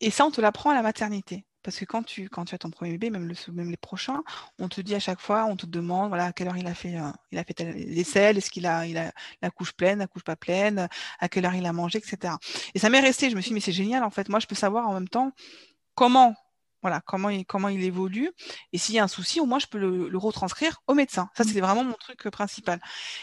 [0.00, 1.44] Et ça, on te l'apprend à la maternité.
[1.64, 4.22] Parce que quand tu, quand tu as ton premier bébé, même les prochains,
[4.58, 6.74] on te dit à chaque fois, on te demande voilà, à quelle heure il a
[6.74, 10.06] fait, euh, il a fait l'aisselle, est-ce qu'il a, il a la couche pleine, la
[10.06, 10.88] couche pas pleine,
[11.20, 12.34] à quelle heure il a mangé, etc.
[12.74, 13.30] Et ça m'est resté.
[13.30, 14.28] Je me suis dit, mais c'est génial, en fait.
[14.28, 15.32] Moi, je peux savoir en même temps
[15.94, 16.36] comment,
[16.84, 18.30] voilà, comment, il, évolue.
[18.74, 21.30] Et s'il y a un souci, au moins, je peux le, retranscrire au médecin.
[21.34, 22.78] Ça, c'est vraiment mon truc euh, principal.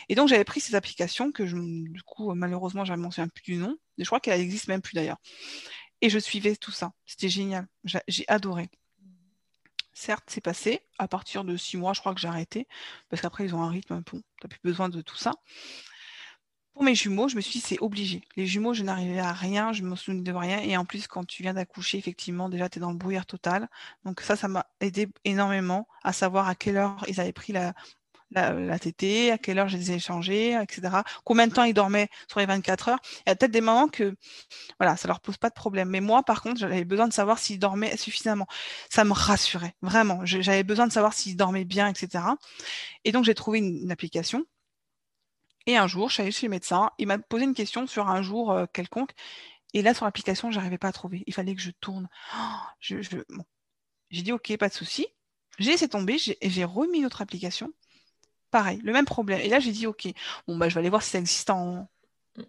[0.10, 3.58] Et donc, j'avais pris ces applications que, du coup, malheureusement, je ne me plus du
[3.58, 3.78] nom.
[4.00, 5.20] Je crois qu'elle n'existe même plus d'ailleurs.
[6.02, 6.92] Et je suivais tout ça.
[7.06, 7.68] C'était génial.
[8.08, 8.72] J'ai adoré.
[9.94, 10.82] Certes, c'est passé.
[10.98, 12.68] À partir de six mois, je crois que j'ai arrêté.
[13.10, 13.98] Parce qu'après, ils ont un rythme.
[13.98, 15.34] Bon, tu n'as plus besoin de tout ça.
[16.82, 18.24] Pour mes jumeaux, je me suis dit, c'est obligé.
[18.36, 20.62] Les jumeaux, je n'arrivais à rien, je me souvenais de rien.
[20.62, 23.70] Et en plus, quand tu viens d'accoucher, effectivement, déjà, tu es dans le brouillard total.
[24.04, 27.76] Donc ça, ça m'a aidé énormément à savoir à quelle heure ils avaient pris la,
[28.32, 31.04] la, tétée, à quelle heure je les ai échangés, etc.
[31.24, 33.00] Combien de temps ils dormaient sur les 24 heures?
[33.28, 34.16] Il y a peut-être des moments que
[34.80, 35.90] voilà, ça leur pose pas de problème.
[35.90, 38.48] Mais moi, par contre, j'avais besoin de savoir s'ils dormaient suffisamment.
[38.90, 40.22] Ça me rassurait, vraiment.
[40.26, 42.24] J'avais besoin de savoir s'ils dormaient bien, etc.
[43.06, 44.46] Et donc, j'ai trouvé une, application.
[45.68, 46.92] Et un jour, je suis allée chez le médecin.
[46.98, 49.12] Il m'a posé une question sur un jour euh, quelconque.
[49.74, 51.24] Et là, sur l'application, je n'arrivais pas à trouver.
[51.28, 52.10] Il fallait que je tourne.
[52.80, 55.08] J'ai dit, OK, pas de souci.
[55.60, 57.72] J'ai laissé tomber j'ai remis notre application
[58.52, 59.40] pareil, le même problème.
[59.40, 60.08] Et là, j'ai dit, OK,
[60.48, 61.90] bon, bah, je vais aller voir si ça existe en,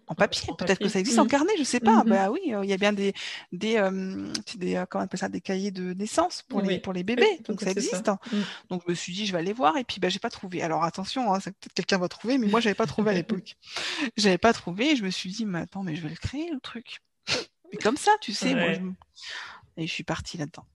[0.07, 0.53] en papier.
[0.57, 1.29] Peut-être que ça existe en mmh.
[1.29, 2.03] carnet, je sais pas.
[2.03, 3.13] Mmh bah oui, euh, il y a bien des,
[3.51, 6.93] des, euh, des euh, comment on appelle ça, des cahiers de naissance pour les, pour
[6.93, 7.39] les bébés.
[7.47, 8.07] donc ça existe.
[8.07, 8.37] Mmh.
[8.69, 9.77] Donc je me suis dit, je vais aller voir.
[9.77, 10.61] Et puis, bah, j'ai pas trouvé.
[10.61, 13.55] Alors attention, hein, peut-être quelqu'un va trouver, mais moi, j'avais pas trouvé à l'époque.
[14.17, 14.91] j'avais pas trouvé.
[14.91, 17.01] Et je me suis dit, mais attends, mais je vais le créer, le truc.
[17.71, 18.93] Mais comme ça, tu sais, moi,
[19.77, 20.65] et je suis partie là-dedans.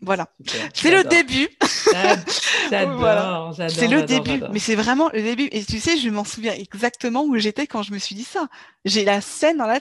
[0.00, 0.28] Voilà.
[0.74, 1.48] C'est le début.
[2.70, 5.48] J'adore, C'est le début, mais c'est vraiment le début.
[5.52, 8.48] Et tu sais, je m'en souviens exactement où j'étais quand je me suis dit ça.
[8.84, 9.80] J'ai la scène dans la,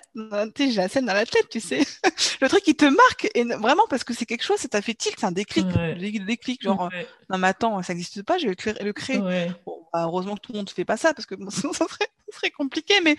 [0.58, 1.80] j'ai la scène dans la tête, tu sais.
[2.42, 4.94] le truc qui te marque, et vraiment parce que c'est quelque chose, ça t'a fait
[4.94, 6.90] tilt, c'est un déclic, le déclic, genre,
[7.30, 9.20] non mais attends, ça n'existe pas, je vais le créer.
[9.94, 12.50] Bah, heureusement que tout le monde ne fait pas ça parce que sinon ça serait,
[12.50, 13.16] compliqué, mais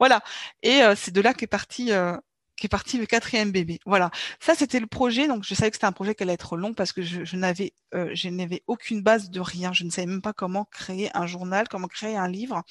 [0.00, 0.20] voilà.
[0.64, 2.16] Et euh, c'est de là qu'est parti euh,
[2.58, 3.78] qui est parti le quatrième bébé.
[3.86, 5.28] Voilà, ça c'était le projet.
[5.28, 7.72] Donc je savais que c'était un projet qui allait être long parce que je, n'avais,
[7.94, 9.72] euh, je n'avais aucune base de rien.
[9.72, 12.62] Je ne savais même pas comment créer un journal, comment créer un livre,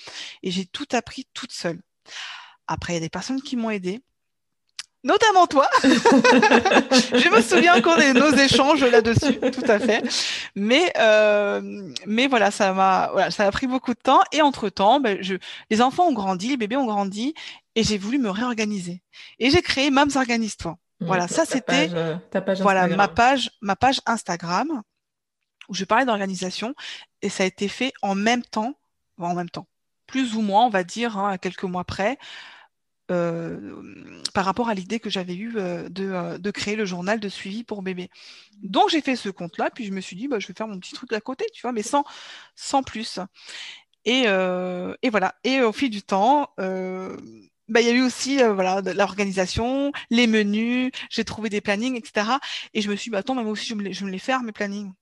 [0.43, 1.82] et j'ai tout appris toute seule.
[2.67, 4.02] Après, il y a des personnes qui m'ont aidé
[5.08, 5.67] notamment toi.
[5.84, 10.04] je me souviens encore de nos échanges là-dessus, tout à fait.
[10.56, 11.62] Mais euh,
[12.06, 15.17] mais voilà, ça m'a voilà, ça a pris beaucoup de temps et entre temps, ben,
[15.22, 15.36] je,
[15.70, 17.34] les enfants ont grandi, les bébés ont grandi
[17.76, 19.02] et j'ai voulu me réorganiser.
[19.39, 20.78] Et j'ai créé Mams Organise-toi.
[21.00, 22.15] Mmh, voilà, ça c'était euh,
[22.60, 24.82] voilà ma page ma page Instagram
[25.70, 26.74] où je parlais d'organisation
[27.22, 28.74] et ça a été fait en même temps,
[29.20, 29.67] en même temps,
[30.06, 32.17] plus ou moins, on va dire, hein, à quelques mois près.
[33.10, 33.82] Euh,
[34.34, 37.63] par rapport à l'idée que j'avais eue euh, de, de, créer le journal de suivi
[37.63, 38.10] pour bébé.
[38.63, 40.78] Donc j'ai fait ce compte-là, puis je me suis dit, bah, je vais faire mon
[40.78, 42.04] petit truc à côté, tu vois, mais sans,
[42.56, 43.20] sans plus.
[44.06, 45.36] Et, voilà.
[45.43, 46.50] Et au fil du temps,
[47.70, 51.98] bah, il y a eu aussi euh, voilà l'organisation, les menus, j'ai trouvé des plannings,
[51.98, 52.38] etc.
[52.74, 54.54] Et je me suis dit, bah, attends, moi aussi, je me, je les faire, mes
[54.54, 54.93] plannings.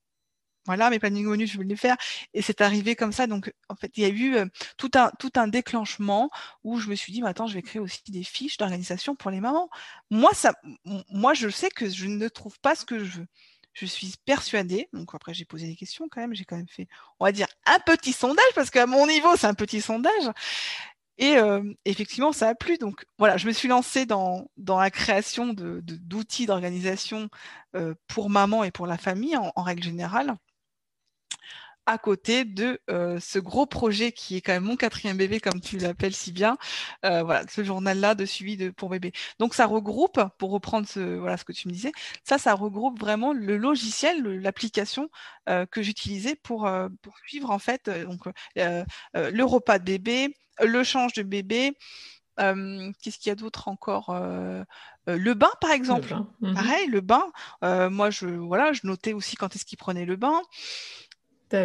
[0.66, 1.96] Voilà, mes plannings menus, je vais les faire.
[2.34, 3.26] Et c'est arrivé comme ça.
[3.26, 6.30] Donc, en fait, il y a eu euh, tout, un, tout un déclenchement
[6.64, 9.40] où je me suis dit, attends, je vais créer aussi des fiches d'organisation pour les
[9.40, 9.68] mamans.
[10.10, 10.54] Moi, ça,
[11.10, 13.26] moi, je sais que je ne trouve pas ce que je veux.
[13.72, 16.88] Je suis persuadée, donc après j'ai posé des questions quand même, j'ai quand même fait,
[17.20, 20.32] on va dire, un petit sondage, parce qu'à mon niveau, c'est un petit sondage.
[21.18, 22.78] Et euh, effectivement, ça a plu.
[22.78, 27.28] Donc voilà, je me suis lancée dans, dans la création d'outils de, d'outils d'organisation
[27.74, 30.36] euh, pour maman et pour la famille en, règle générale,
[31.86, 35.60] à côté de euh, ce gros projet qui est quand même mon quatrième bébé, comme
[35.60, 36.56] tu l'appelles si bien,
[37.02, 39.12] voilà, ce journal-là de suivi de, pour bébé.
[39.38, 41.92] Donc ça regroupe, pour reprendre ce, voilà, ce que tu me disais,
[42.24, 45.08] ça, ça regroupe vraiment le logiciel, l'application
[45.46, 46.68] que j'utilisais pour,
[47.02, 48.24] pour suivre en fait donc,
[48.56, 51.76] le repas de bébé, le change de bébé.
[52.38, 54.62] Euh, qu'est-ce qu'il y a d'autre encore euh,
[55.08, 56.14] euh, Le bain, par exemple.
[56.40, 56.54] Mhm.
[56.54, 57.24] Pareil, le bain.
[57.62, 60.40] moi, je, voilà, je notais aussi quand est-ce qu'il prenait le bain.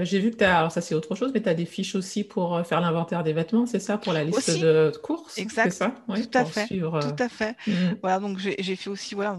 [0.03, 1.95] J'ai vu que tu as, alors ça c'est autre chose, mais tu as des fiches
[1.95, 5.71] aussi pour euh, faire l'inventaire des vêtements, c'est ça, pour la liste de courses Exact.
[5.71, 5.95] Ça?
[6.07, 6.67] Tout à fait.
[6.67, 6.99] Suivre...
[6.99, 7.55] Tout à fait.
[7.65, 7.73] Mmh.
[8.01, 9.37] Voilà, donc j'ai fait aussi, voilà,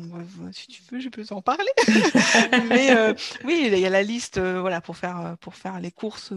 [0.53, 1.71] si tu veux, je peux en parler.
[2.69, 3.15] mais euh,
[3.45, 6.33] oui, il y a la liste, euh, voilà, pour faire, pour faire les courses.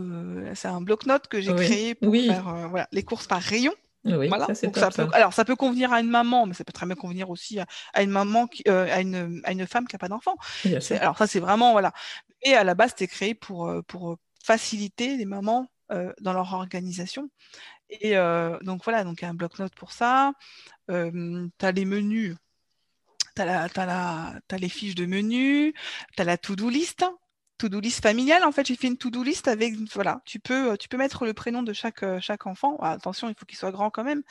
[0.54, 3.74] c'est un bloc-notes que j'ai créé pour faire voilà, les courses par rayon.
[4.06, 4.48] Oui, voilà.
[4.54, 6.96] ça, ça peut, alors ça peut convenir à une maman, mais ça peut très bien
[6.96, 10.36] convenir aussi à, une maman, qui, à, une, à une femme qui n'a pas d'enfant.
[11.00, 11.92] Alors ça c'est vraiment voilà.
[12.44, 15.68] Et à la base c'était créé pour pour faciliter les mamans
[16.22, 17.30] dans leur organisation.
[17.90, 18.16] Et
[18.62, 20.34] donc voilà, donc un bloc-notes pour ça.
[20.88, 22.36] tu as les menus,
[23.36, 25.74] tu as, as, les fiches de menus,
[26.16, 27.06] tu as la to-do list
[27.58, 28.44] to-do list familiale.
[28.44, 31.26] En fait, j'ai fait une to-do list avec, voilà, tu peux, euh, tu peux mettre
[31.26, 32.78] le prénom de chaque, euh, chaque enfant.
[32.82, 34.24] Ah, attention, il faut qu'il soit grand quand même,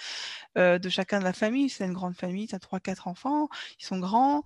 [0.58, 1.68] euh, de chacun de la famille.
[1.70, 3.48] C'est une grande famille, tu as trois, quatre enfants,
[3.80, 4.42] ils sont grands.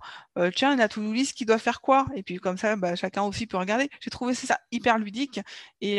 [0.55, 2.07] tiens, la to-do list qui doit faire quoi?
[2.15, 3.89] Et puis comme ça, bah, chacun aussi peut regarder.
[3.99, 5.39] J'ai trouvé ça hyper ludique
[5.81, 5.97] et,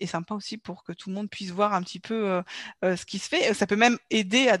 [0.00, 2.42] et, sympa aussi pour que tout le monde puisse voir un petit peu
[2.82, 3.54] ce qui se fait.
[3.54, 4.58] Ça peut même aider à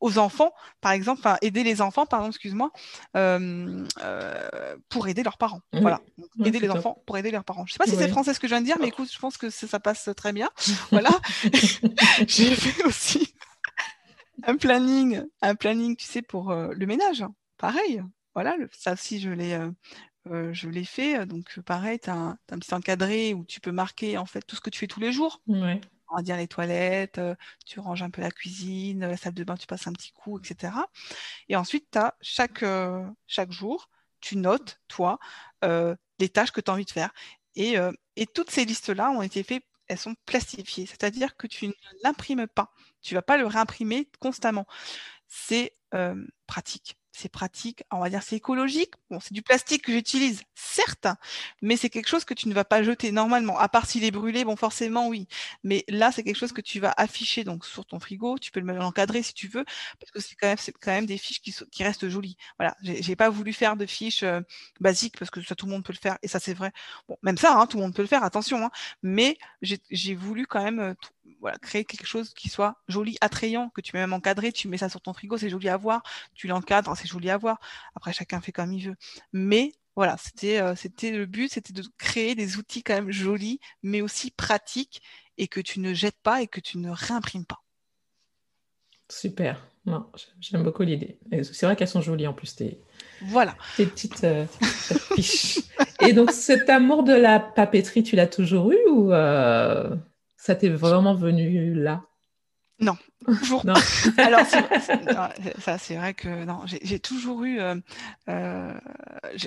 [0.00, 2.70] aux enfants, par exemple, enfin aider les enfants, pardon, excuse-moi,
[3.16, 5.60] euh, euh, pour aider leurs parents.
[5.72, 6.00] Voilà,
[6.44, 7.66] aider les enfants pour aider leurs parents.
[7.66, 9.18] Je sais pas si c'est français ce que je viens de dire, mais écoute, je
[9.18, 10.50] pense que ça, passe très bien.
[10.90, 11.10] voilà,
[12.26, 13.34] j'ai fait aussi
[14.46, 17.24] un planning, un planning, tu sais, pour euh, le ménage.
[17.56, 18.02] Pareil,
[18.34, 19.58] voilà, ça aussi je l'ai.
[20.26, 24.26] je l'ai fait, donc pareil, tu as, un petit encadré où tu peux marquer en
[24.26, 25.40] fait tout ce que tu fais tous les jours.
[25.46, 25.80] Ouais
[26.10, 27.34] on va dire les toilettes, euh,
[27.66, 30.38] tu ranges un peu la cuisine, la salle de bain, tu passes un petit coup,
[30.38, 30.88] etc.
[31.48, 33.90] Et ensuite, tu as chaque, euh, chaque jour,
[34.20, 35.18] tu notes, toi,
[35.64, 37.12] euh, les tâches que tu as envie de faire.
[37.56, 37.76] Et,
[38.16, 41.72] et toutes ces listes-là ont été faites, elles sont plastifiées, c'est-à-dire que tu ne
[42.04, 42.70] l'imprimes pas.
[43.00, 44.66] Tu ne vas pas le réimprimer constamment.
[45.26, 45.72] C'est
[46.46, 48.92] pratique c'est pratique, on va dire c'est écologique.
[49.10, 51.06] Bon, c'est du plastique que j'utilise, certes,
[51.62, 54.10] mais c'est quelque chose que tu ne vas pas jeter normalement, à part s'il est
[54.10, 55.26] brûlé, bon forcément oui.
[55.64, 58.60] Mais là, c'est quelque chose que tu vas afficher donc sur ton frigo, tu peux
[58.60, 59.64] le l'encadrer si tu veux,
[59.98, 62.36] parce que c'est quand même c'est quand des fiches qui, restent jolies.
[62.58, 64.40] Voilà, j'ai pas voulu faire de fiches euh,
[64.80, 66.72] basiques parce que ça tout le monde peut le faire et ça c'est vrai.
[67.08, 68.58] Bon, même ça, hein, tout le monde peut le faire, attention.
[68.64, 68.70] Hein,
[69.02, 70.94] mais j'ai voulu quand même euh,
[71.46, 74.78] voilà, créer quelque chose qui soit joli, attrayant, que tu peux même encadrer, tu mets
[74.78, 76.02] ça sur ton frigo, c'est joli à voir,
[76.34, 77.60] tu l'encadres, c'est joli à voir.
[77.94, 78.96] Après, chacun fait comme il veut.
[79.32, 83.60] Mais voilà, c'était euh, c'était le but, c'était de créer des outils quand même jolis,
[83.84, 85.02] mais aussi pratiques,
[85.38, 87.62] et que tu ne jettes pas et que tu ne réimprimes pas.
[89.08, 89.64] Super.
[89.84, 90.04] Non,
[90.40, 91.16] j'aime beaucoup l'idée.
[91.44, 92.80] C'est vrai qu'elles sont jolies en plus, tes,
[93.22, 93.54] voilà.
[93.76, 94.46] tes petites, euh,
[95.14, 95.60] fiches.
[96.00, 99.94] et donc, cet amour de la papeterie, tu l'as toujours eu ou euh,
[100.36, 102.02] ça t'est vraiment venu là?
[102.78, 103.64] Non, toujours.
[103.64, 103.74] non.
[104.18, 104.42] Alors,
[105.58, 107.76] ça, c'est vrai que non, j'ai toujours eu, euh,
[108.28, 108.74] euh,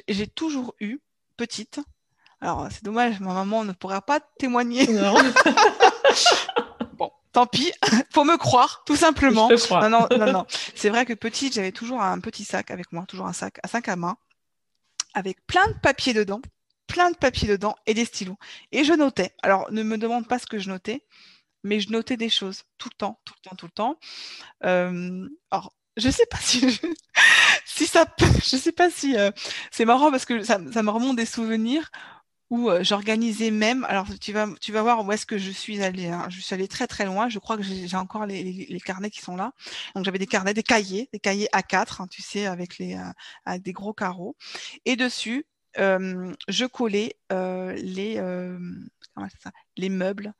[0.07, 0.99] j'ai toujours eu
[1.37, 1.79] petite.
[2.41, 4.87] Alors, c'est dommage, ma maman ne pourra pas témoigner.
[4.87, 5.15] Non.
[6.93, 7.71] bon, tant pis,
[8.11, 9.49] faut me croire, tout simplement.
[9.49, 9.87] Je crois.
[9.87, 10.45] Non, non, non, non.
[10.73, 13.67] C'est vrai que petite, j'avais toujours un petit sac avec moi, toujours un sac à
[13.67, 14.17] cinq à main,
[15.13, 16.41] avec plein de papiers dedans
[16.89, 18.37] plein de papiers dedans et des stylos.
[18.73, 19.33] Et je notais.
[19.41, 21.05] Alors, ne me demande pas ce que je notais,
[21.63, 23.99] mais je notais des choses tout le temps, tout le temps, tout le temps.
[24.65, 26.65] Euh, alors, je sais pas si
[27.65, 29.31] si ça je sais pas si euh,
[29.71, 31.91] c'est marrant parce que ça, me remonte des souvenirs
[32.49, 33.85] où euh, j'organisais même.
[33.85, 36.07] Alors, tu vas tu vas voir où est-ce que je suis allée.
[36.07, 36.25] Hein.
[36.29, 37.29] Je suis allée très très loin.
[37.29, 39.53] Je crois que j'ai encore les, carnets qui sont là.
[39.95, 42.97] Donc, j'avais des carnets, des cahiers, des cahiers A4, hein, tu sais, avec les
[43.45, 44.35] avec des gros carreaux.
[44.85, 45.45] Et dessus,
[45.77, 48.21] je collais les,
[49.77, 50.33] les meubles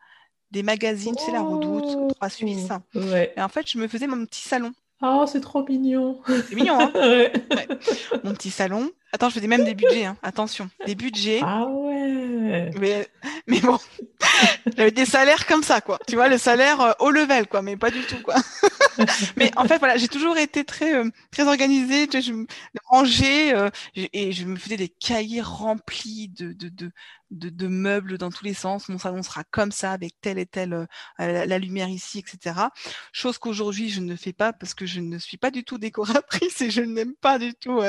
[0.51, 2.69] des magazines, c'est la Redoute, Trois Suisses.
[2.95, 4.71] Et en fait, je me faisais mon petit salon.
[5.01, 6.19] Oh, c'est trop mignon.
[6.27, 6.91] C'est mignon, hein
[8.23, 8.91] Mon petit salon.
[9.13, 10.17] Attends, je faisais même des budgets, hein.
[10.21, 10.69] attention.
[10.85, 11.39] Des budgets.
[11.41, 12.38] Ah ouais.
[12.79, 13.07] Mais,
[13.47, 13.77] mais bon,
[14.77, 15.99] j'avais des salaires comme ça, quoi.
[16.07, 18.35] Tu vois, le salaire euh, au level, quoi, mais pas du tout, quoi.
[19.37, 22.45] mais en fait, voilà, j'ai toujours été très, euh, très organisée, tu je me
[22.85, 26.91] rangeais, euh, et je me faisais des cahiers remplis de, de, de,
[27.31, 28.89] de, meubles dans tous les sens.
[28.89, 30.87] Mon salon sera comme ça, avec telle et telle,
[31.17, 32.55] la, lumière ici, etc.
[33.11, 36.61] Chose qu'aujourd'hui, je ne fais pas parce que je ne suis pas du tout décoratrice
[36.61, 37.81] et je n'aime pas du tout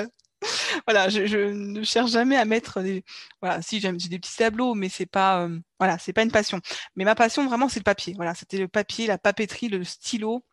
[0.87, 3.05] voilà, je, ne cherche jamais à mettre des.
[3.41, 6.61] Voilà, si j'ai des petits tableaux, mais c'est pas, voilà, c'est pas une passion.
[6.97, 8.15] Mais ma passion vraiment, c'est le papier.
[8.17, 10.45] Voilà, c'était le papier, la papeterie, le stylo,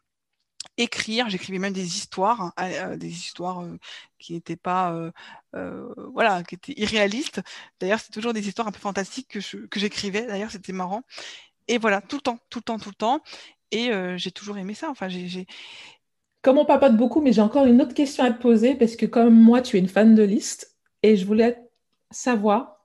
[0.78, 1.30] écrire.
[1.30, 3.78] J'écrivais même des histoires, hein, euh, des histoires euh,
[4.20, 4.94] qui n'étaient pas,
[5.54, 7.42] euh, voilà, qui étaient irréalistes.
[7.80, 10.26] D'ailleurs, c'est toujours des histoires un peu fantastiques que, que j'écrivais.
[10.28, 11.04] D'ailleurs, c'était marrant.
[11.68, 13.22] Et voilà, tout le temps, tout le temps, tout le temps.
[13.72, 14.90] Et j'ai toujours aimé ça.
[14.90, 15.46] Enfin, j'ai.
[16.42, 19.06] Comme on papote beaucoup, mais j'ai encore une autre question à te poser parce que
[19.06, 21.58] comme moi, tu es une fan de liste et je voulais
[22.12, 22.78] savoir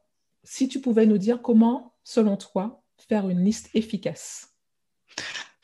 [0.45, 4.49] si tu pouvais nous dire comment, selon toi, faire une liste efficace.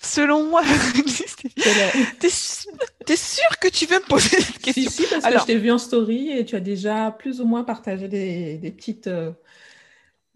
[0.00, 0.62] Selon moi,
[2.20, 5.44] t'es es sûr que tu veux me poser cette question Si, si, parce que je
[5.44, 9.32] t'ai vu en story et tu as déjà plus ou moins partagé des, petites, euh,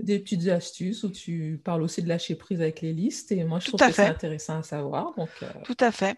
[0.00, 3.30] des petites astuces où tu parles aussi de lâcher prise avec les listes.
[3.30, 5.14] Et moi, je trouve que c'est intéressant à savoir.
[5.16, 6.16] Donc, euh, Tout à fait.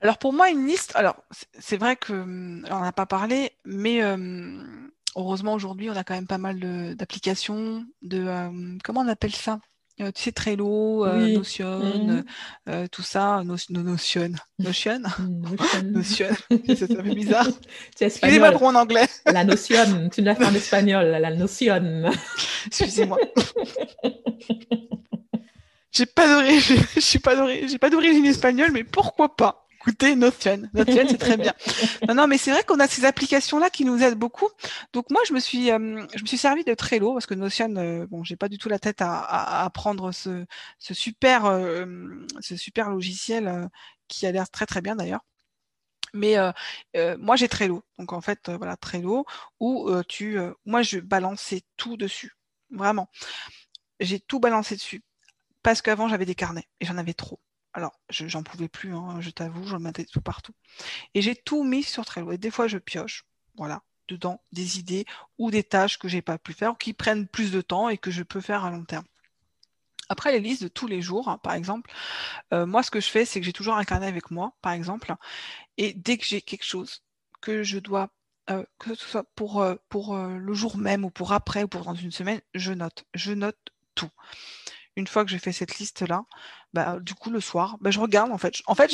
[0.00, 1.16] Alors pour moi, une liste, alors
[1.58, 6.14] c'est vrai que hum, on n'a pas parlé, mais hum, heureusement, aujourd'hui, on a quand
[6.14, 6.58] même pas mal
[6.96, 8.24] d'applications, de,
[8.82, 9.60] comment on appelle ça?
[10.00, 12.24] Euh, tu sais, Trello, euh, Notion, mmh.
[12.70, 14.32] euh, tout ça, no, Notion.
[14.58, 15.02] Notion?
[15.84, 16.28] Notion.
[16.68, 17.46] ça fait bizarre.
[18.00, 19.06] Excusez-moi pour mon anglais.
[19.26, 21.82] la Notion, tu l'as fait en espagnol, la Notion.
[22.66, 23.18] Excusez-moi.
[25.92, 26.26] j'ai pas
[27.22, 29.66] pas j'ai pas d'origine espagnole, mais pourquoi pas?
[29.80, 31.54] Écoutez, Notion, Notion, c'est très bien.
[32.06, 34.48] Non, non, mais c'est vrai qu'on a ces applications-là qui nous aident beaucoup.
[34.92, 37.74] Donc moi, je me suis, euh, je me suis servi de Trello parce que Notion,
[37.76, 40.44] euh, bon, j'ai pas du tout la tête à, prendre ce,
[40.78, 41.86] super, euh,
[42.40, 43.70] ce super logiciel
[44.06, 45.24] qui a l'air très très bien d'ailleurs.
[46.12, 46.36] Mais
[47.18, 47.82] moi, j'ai Trello.
[47.98, 49.24] Donc en fait, voilà, Trello
[49.60, 52.36] où tu, moi, je balançais tout dessus,
[52.70, 53.08] vraiment.
[53.98, 55.02] J'ai tout balancé dessus
[55.62, 57.40] parce qu'avant j'avais des carnets et j'en avais trop
[57.72, 60.54] alors, j'en pouvais plus, hein, je t'avoue, j'en mettais tout partout.
[61.14, 62.32] Et j'ai tout mis sur Trello.
[62.32, 63.24] Et des fois, je pioche,
[63.56, 65.06] voilà, dedans, des idées
[65.38, 68.10] ou des tâches que j'ai pas pu faire qui prennent plus de temps et que
[68.10, 69.04] je peux faire à long terme.
[70.08, 71.92] Après, les listes de tous les jours, hein, par exemple,
[72.52, 74.72] euh, moi, ce que je fais, c'est que j'ai toujours un carnet avec moi, par
[74.72, 75.14] exemple,
[75.76, 77.04] et dès que j'ai quelque chose
[77.40, 78.10] que je dois,
[78.50, 81.84] euh, que ce soit pour, euh, pour le jour même ou pour après ou pour
[81.84, 83.04] dans une semaine, je note.
[83.14, 83.58] Je note
[83.94, 84.10] tout
[85.00, 86.24] une fois que j'ai fait cette liste-là,
[86.72, 88.54] bah, du coup, le soir, bah, je regarde en fait.
[88.66, 88.90] En fait,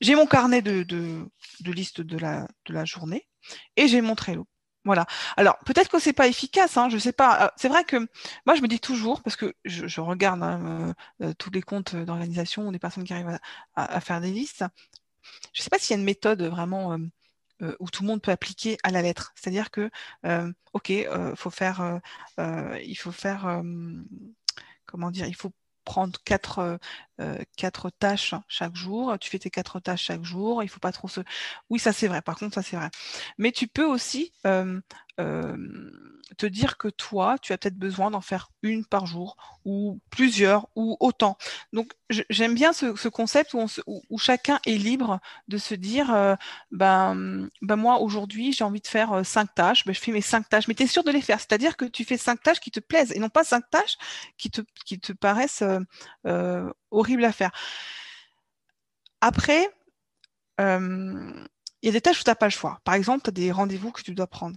[0.00, 1.28] j'ai mon carnet de, de,
[1.60, 3.28] de, liste de la, de la journée
[3.76, 4.46] et j'ai mon Trello.
[4.84, 5.06] Voilà.
[5.36, 7.52] Alors, peut-être que c'est pas efficace, hein, je sais pas.
[7.56, 7.96] C'est vrai que
[8.46, 12.68] moi, je me dis toujours, parce que je, regarde hein, euh, tous les comptes d'organisation
[12.68, 13.38] ou des personnes qui arrivent
[13.74, 14.64] à, faire des listes.
[15.54, 16.98] Je sais pas s'il y a une méthode vraiment euh,
[17.62, 19.32] euh, où tout le monde peut appliquer à la lettre.
[19.36, 19.90] C'est-à-dire que,
[20.74, 20.92] ok,
[21.36, 22.00] faut faire,
[22.38, 23.62] il faut faire
[24.94, 25.52] comment dire, il faut
[25.84, 26.76] prendre quatre, euh,
[27.20, 29.18] euh, quatre tâches chaque jour.
[29.20, 30.62] Tu fais tes quatre tâches chaque jour.
[30.62, 31.20] Il faut pas trop se.
[31.68, 32.22] Oui, ça c'est vrai.
[32.22, 32.90] Par contre, ça c'est vrai.
[33.38, 34.80] Mais tu peux aussi euh,
[36.36, 40.68] te dire que toi, tu as peut-être besoin d'en faire une par jour ou plusieurs
[40.76, 41.36] ou autant.
[41.72, 46.36] Donc, j'aime bien ce, concept où, chacun est libre de se dire,
[46.70, 49.84] ben, ben moi aujourd'hui j'ai envie de faire cinq tâches.
[49.84, 50.68] Ben, je fais mes cinq tâches.
[50.68, 51.38] Mais tu es sûr de les faire.
[51.38, 53.96] C'est-à-dire que tu fais cinq tâches qui te plaisent et non pas cinq tâches
[54.36, 55.64] qui te, paraissent
[56.90, 57.50] horrible à faire.
[59.20, 59.68] Après,
[60.58, 62.80] il y a des tâches où tu n'as pas le choix.
[62.84, 64.56] Par exemple, tu as des rendez-vous que tu dois prendre.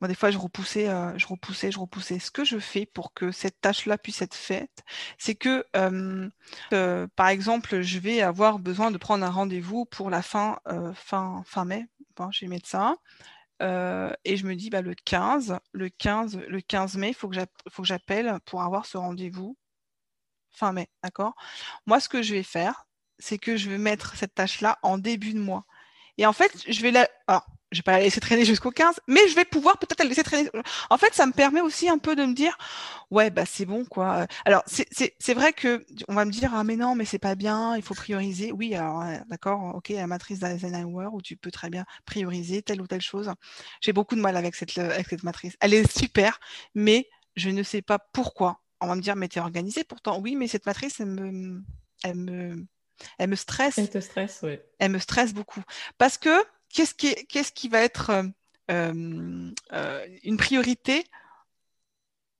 [0.00, 0.86] Moi, des fois, je repoussais,
[1.16, 2.18] je repoussais, je repoussais.
[2.18, 4.84] Ce que je fais pour que cette tâche-là puisse être faite,
[5.18, 5.64] c'est que,
[7.16, 10.58] par exemple, je vais avoir besoin de prendre un rendez-vous pour la fin,
[10.94, 11.86] fin, fin mai.
[12.16, 12.96] Bon, vais mettre ça.
[13.60, 17.36] et je me dis, bah, le 15, le 15, le 15 mai, il faut que
[17.82, 19.56] j'appelle pour avoir ce rendez-vous
[20.50, 21.34] fin mai, d'accord?
[21.86, 22.86] Moi, ce que je vais faire,
[23.18, 25.64] c'est que je vais mettre cette tâche-là en début de mois.
[26.18, 27.08] Et en fait, je vais la.
[27.70, 30.22] Je vais pas la laisser traîner jusqu'au 15, mais je vais pouvoir peut-être la laisser
[30.22, 30.50] traîner.
[30.90, 32.56] En fait, ça me permet aussi un peu de me dire,
[33.10, 34.26] ouais, bah c'est bon, quoi.
[34.44, 37.76] Alors, c'est vrai que on va me dire, ah mais non, mais c'est pas bien,
[37.76, 38.52] il faut prioriser.
[38.52, 42.86] Oui, alors d'accord, ok, la matrice d'Eisenhower où tu peux très bien prioriser telle ou
[42.86, 43.30] telle chose.
[43.80, 45.56] J'ai beaucoup de mal avec cette, avec cette matrice.
[45.60, 46.40] Elle est super,
[46.74, 50.20] mais je ne sais pas pourquoi on va me dire, mais tu es organisé pourtant.
[50.20, 51.62] Oui, mais cette matrice, elle me,
[52.04, 52.66] elle me,
[53.18, 53.78] elle me stresse.
[53.78, 54.58] Elle te stresse, oui.
[54.78, 55.62] Elle me stresse beaucoup.
[55.98, 56.30] Parce que
[56.72, 58.10] qu'est-ce qui, va être
[58.70, 61.04] euh, euh, une priorité?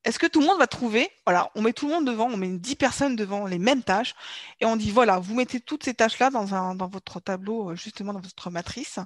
[0.04, 2.36] Est-ce que tout le monde va trouver, voilà, on met tout le monde devant, on
[2.36, 4.14] met 10 personnes devant les mêmes tâches
[4.60, 7.74] et on dit, voilà, vous mettez toutes ces tâches-là dans, un, dans votre tableau, euh,
[7.74, 9.00] justement dans votre matrice,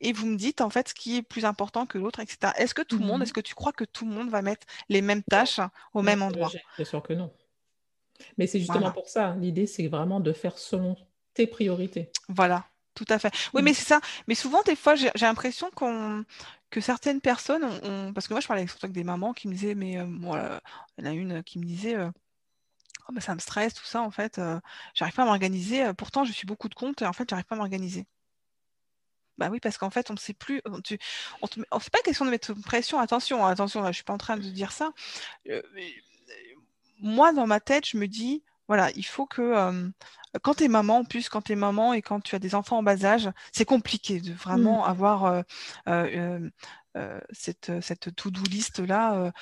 [0.00, 2.52] et vous me dites en fait ce qui est plus important que l'autre, etc.
[2.56, 4.42] Est-ce que tout le monde, mmh est-ce que tu crois que tout le monde va
[4.42, 5.60] mettre les mêmes tâches
[5.94, 6.50] au même endroit?
[6.76, 7.30] Bien sûr que non.
[8.36, 10.96] Mais c'est justement pour ça, l'idée c'est vraiment de faire selon
[11.34, 12.10] tes priorités.
[12.28, 12.66] Voilà,
[12.98, 13.32] tout à fait.
[13.54, 13.64] Oui, mmh.
[13.64, 14.00] mais c'est ça.
[14.26, 16.24] Mais souvent, des fois, j'ai l'impression qu'on
[16.70, 19.54] que certaines personnes ont, parce que moi je parlais surtout avec des mamans qui me
[19.54, 20.60] disaient mais euh, moi
[20.98, 22.10] il y en a une qui me disait euh,
[23.08, 24.60] oh, ça me stresse tout ça en fait euh,
[24.92, 27.54] j'arrive pas à m'organiser pourtant je suis beaucoup de comptes et en fait j'arrive pas
[27.54, 28.06] à m'organiser
[29.38, 30.98] bah oui parce qu'en fait on ne sait plus tu,
[31.40, 34.18] on te, c'est pas question de mettre pression attention attention là je suis pas en
[34.18, 34.92] train de dire ça
[37.00, 39.90] moi dans ma tête je me dis voilà il faut que
[40.42, 42.54] quand tu es maman, en plus, quand tu es maman et quand tu as des
[42.54, 44.90] enfants en bas âge, c'est compliqué de vraiment mmh.
[44.90, 45.42] avoir euh,
[45.88, 46.50] euh,
[46.96, 49.32] euh, cette, cette to-do list là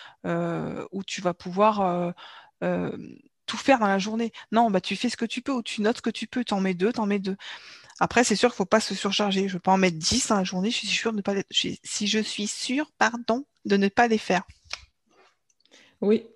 [0.92, 2.14] où tu vas pouvoir
[2.60, 4.32] tout faire dans la journée.
[4.52, 6.44] Non, bah tu fais ce que tu peux ou tu notes ce que tu peux,
[6.44, 7.36] t'en mets deux, t'en mets deux.
[7.98, 9.42] Après, c'est sûr qu'il ne faut pas se surcharger.
[9.42, 10.70] Je ne veux pas en mettre dix dans la journée.
[10.70, 14.18] Je suis sûre de ne pas si je suis sûre, pardon, de ne pas les
[14.18, 14.42] faire.
[16.02, 16.26] Oui.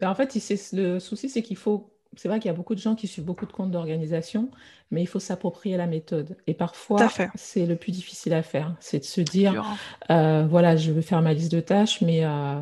[0.00, 0.36] Ben, en fait,
[0.72, 3.24] le souci, c'est qu'il faut c'est vrai qu'il y a beaucoup de gens qui suivent
[3.24, 4.50] beaucoup de comptes d'organisation,
[4.90, 6.36] mais il faut s'approprier la méthode.
[6.46, 8.74] Et parfois, c'est le plus difficile à faire.
[8.80, 9.64] C'est de se dire,
[10.10, 12.60] euh, voilà, je veux faire ma liste de tâches, mais euh,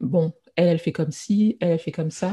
[0.00, 2.32] bon, elle, elle fait comme ci, elle, elle fait comme ça.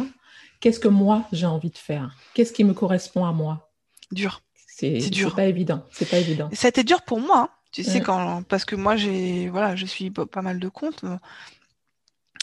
[0.60, 2.16] Qu'est-ce que moi, j'ai envie de faire?
[2.34, 3.72] Qu'est-ce qui me correspond à moi?
[4.12, 4.42] Dur.
[4.68, 5.36] C'est dur.
[5.36, 5.86] pas évident.
[5.92, 6.50] C'est pas évident.
[6.52, 7.50] Ça a été dur pour moi, hein.
[7.72, 11.06] tu sais, quand, parce que moi, j'ai, voilà, je suis pas mal de comptes.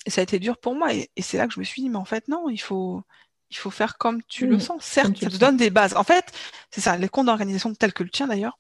[0.07, 0.92] Et ça a été dur pour moi.
[0.94, 3.03] Et, et c'est là que je me suis dit, mais en fait, non, il faut,
[3.50, 4.82] il faut faire comme tu le sens.
[4.82, 5.94] Certes, ça te donne des bases.
[5.94, 6.24] En fait,
[6.70, 8.59] c'est ça, les comptes d'organisation tels que le tien d'ailleurs,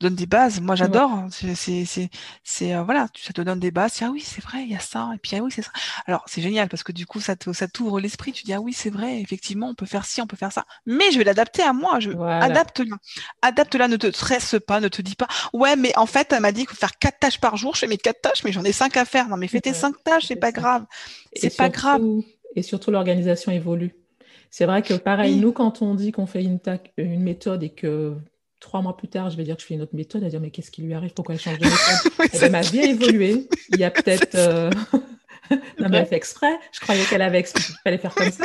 [0.00, 0.60] donne des bases.
[0.60, 1.10] Moi, j'adore.
[1.10, 1.28] Hein.
[1.30, 2.10] C'est, c'est,
[2.44, 3.98] c'est, euh, voilà, ça te donne des bases.
[4.02, 5.10] ah oui, c'est vrai, il y a ça.
[5.14, 5.70] Et puis ah oui, c'est ça.
[6.06, 8.32] Alors, c'est génial parce que du coup, ça ça t'ouvre l'esprit.
[8.32, 10.64] Tu dis ah oui, c'est vrai, effectivement, on peut faire ci, on peut faire ça.
[10.84, 12.00] Mais je vais l'adapter à moi.
[12.00, 12.96] Je adapte-la,
[13.42, 13.88] adapte-la.
[13.88, 15.28] Ne te stresse pas, ne te dis pas.
[15.52, 17.74] Ouais, mais en fait, elle m'a dit qu'il faut faire quatre tâches par jour.
[17.74, 19.28] Je fais mes quatre tâches, mais j'en ai cinq à faire.
[19.28, 20.84] Non, mais fais tes cinq tâches, c'est pas grave.
[21.34, 22.02] C'est pas grave.
[22.54, 23.94] Et surtout, l'organisation évolue.
[24.50, 26.58] C'est vrai que pareil, nous, quand on dit qu'on fait une,
[26.96, 28.14] une méthode et que
[28.66, 30.40] trois mois plus tard, je vais dire que je fais une autre méthode, à dire
[30.40, 32.30] mais qu'est-ce qui lui arrive, pourquoi elle change de méthode?
[32.34, 33.48] Eh ben, Ma vie a évolué.
[33.70, 34.34] Il y a peut-être...
[34.34, 34.70] Euh,
[35.78, 36.58] non mais elle fait exprès.
[36.72, 38.44] Je croyais qu'elle avait exprès qu'il fallait faire comme ça.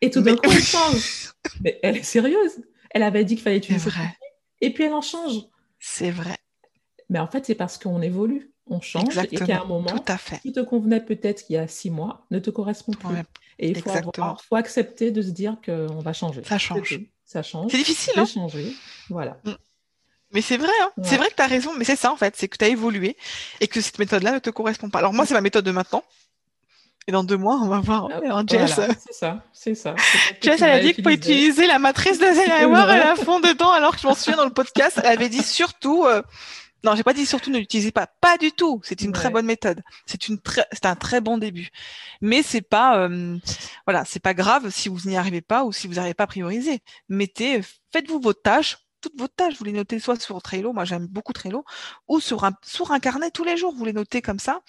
[0.00, 1.32] Et tout d'un coup, elle change.
[1.60, 2.64] Mais elle est sérieuse.
[2.90, 3.84] Elle avait dit qu'il fallait utiliser.
[3.84, 4.08] C'est vrai.
[4.60, 5.42] Et puis elle en change.
[5.78, 6.36] C'est vrai.
[7.08, 10.18] Mais en fait, c'est parce qu'on évolue, on change et qu'à un moment, tout à
[10.18, 10.40] fait.
[10.40, 13.16] qui te convenait peut-être il y a six mois ne te correspond plus.
[13.60, 13.90] Et il faut,
[14.48, 16.42] faut, accepter de se dire qu'on va changer.
[16.42, 17.70] Ça change ça change.
[17.70, 18.12] C'est difficile.
[18.16, 18.74] Hein changer.
[19.08, 19.36] Voilà.
[19.44, 19.52] Mm.
[20.32, 20.90] Mais c'est vrai, hein.
[21.04, 22.68] c'est vrai que tu as raison, mais c'est ça en fait, c'est que tu as
[22.68, 23.16] évolué
[23.60, 24.98] et que cette méthode-là ne te correspond pas.
[24.98, 26.02] Alors moi, c'est ma méthode de maintenant.
[27.06, 28.80] Et dans deux mois, on va voir ah, Jess.
[29.06, 29.94] c'est ça, c'est ça.
[30.40, 33.70] Jess, elle a dit qu'il faut utiliser la matrice de Eisenhower à la fond dedans,
[33.70, 36.22] alors que je m'en souviens dans le podcast, elle avait dit surtout, euh,
[36.84, 38.06] non, j'ai pas dit surtout ne l'utilisez pas.
[38.20, 38.80] Pas du tout.
[38.84, 39.82] C'est une très bonne méthode.
[40.06, 41.70] C'est une très, c'est un très bon début.
[42.20, 43.38] Mais c'est pas, euh,
[43.86, 46.26] voilà, c'est pas grave si vous n'y arrivez pas ou si vous n'arrivez pas à
[46.26, 46.80] prioriser.
[47.08, 47.62] Mettez,
[47.92, 51.34] faites-vous vos tâches, toutes vos tâches, vous les notez soit sur Trello, moi j'aime beaucoup
[51.34, 51.64] Trello,
[52.08, 54.60] ou sur un, sur un carnet tous les jours, vous les notez comme ça,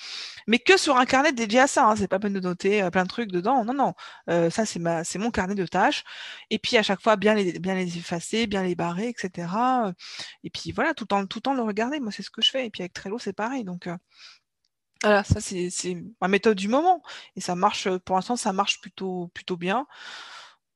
[0.47, 2.89] mais que sur un carnet dédié à ça, hein, c'est pas peine de noter euh,
[2.89, 3.93] plein de trucs dedans, non, non,
[4.29, 6.03] euh, ça c'est ma, c'est mon carnet de tâches,
[6.49, 9.47] et puis à chaque fois bien les, bien les effacer, bien les barrer, etc.
[10.43, 12.65] Et puis voilà, tout en, tout en le regarder, moi c'est ce que je fais,
[12.65, 13.95] et puis avec Trello c'est pareil, donc euh,
[15.03, 17.01] voilà, ça c'est, c'est ma méthode du moment,
[17.37, 19.87] et ça marche, pour l'instant ça marche plutôt, plutôt bien.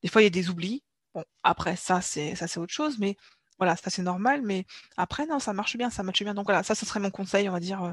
[0.04, 0.84] Des fois il y a des oublis,
[1.16, 3.18] Bon, après, ça, c'est ça c'est autre chose, mais
[3.60, 4.66] voilà, ça c'est normal, mais
[4.98, 6.34] après, non, ça marche bien, ça marche bien.
[6.34, 7.84] Donc voilà, ça, ce serait mon conseil, on va dire.
[7.84, 7.92] Euh,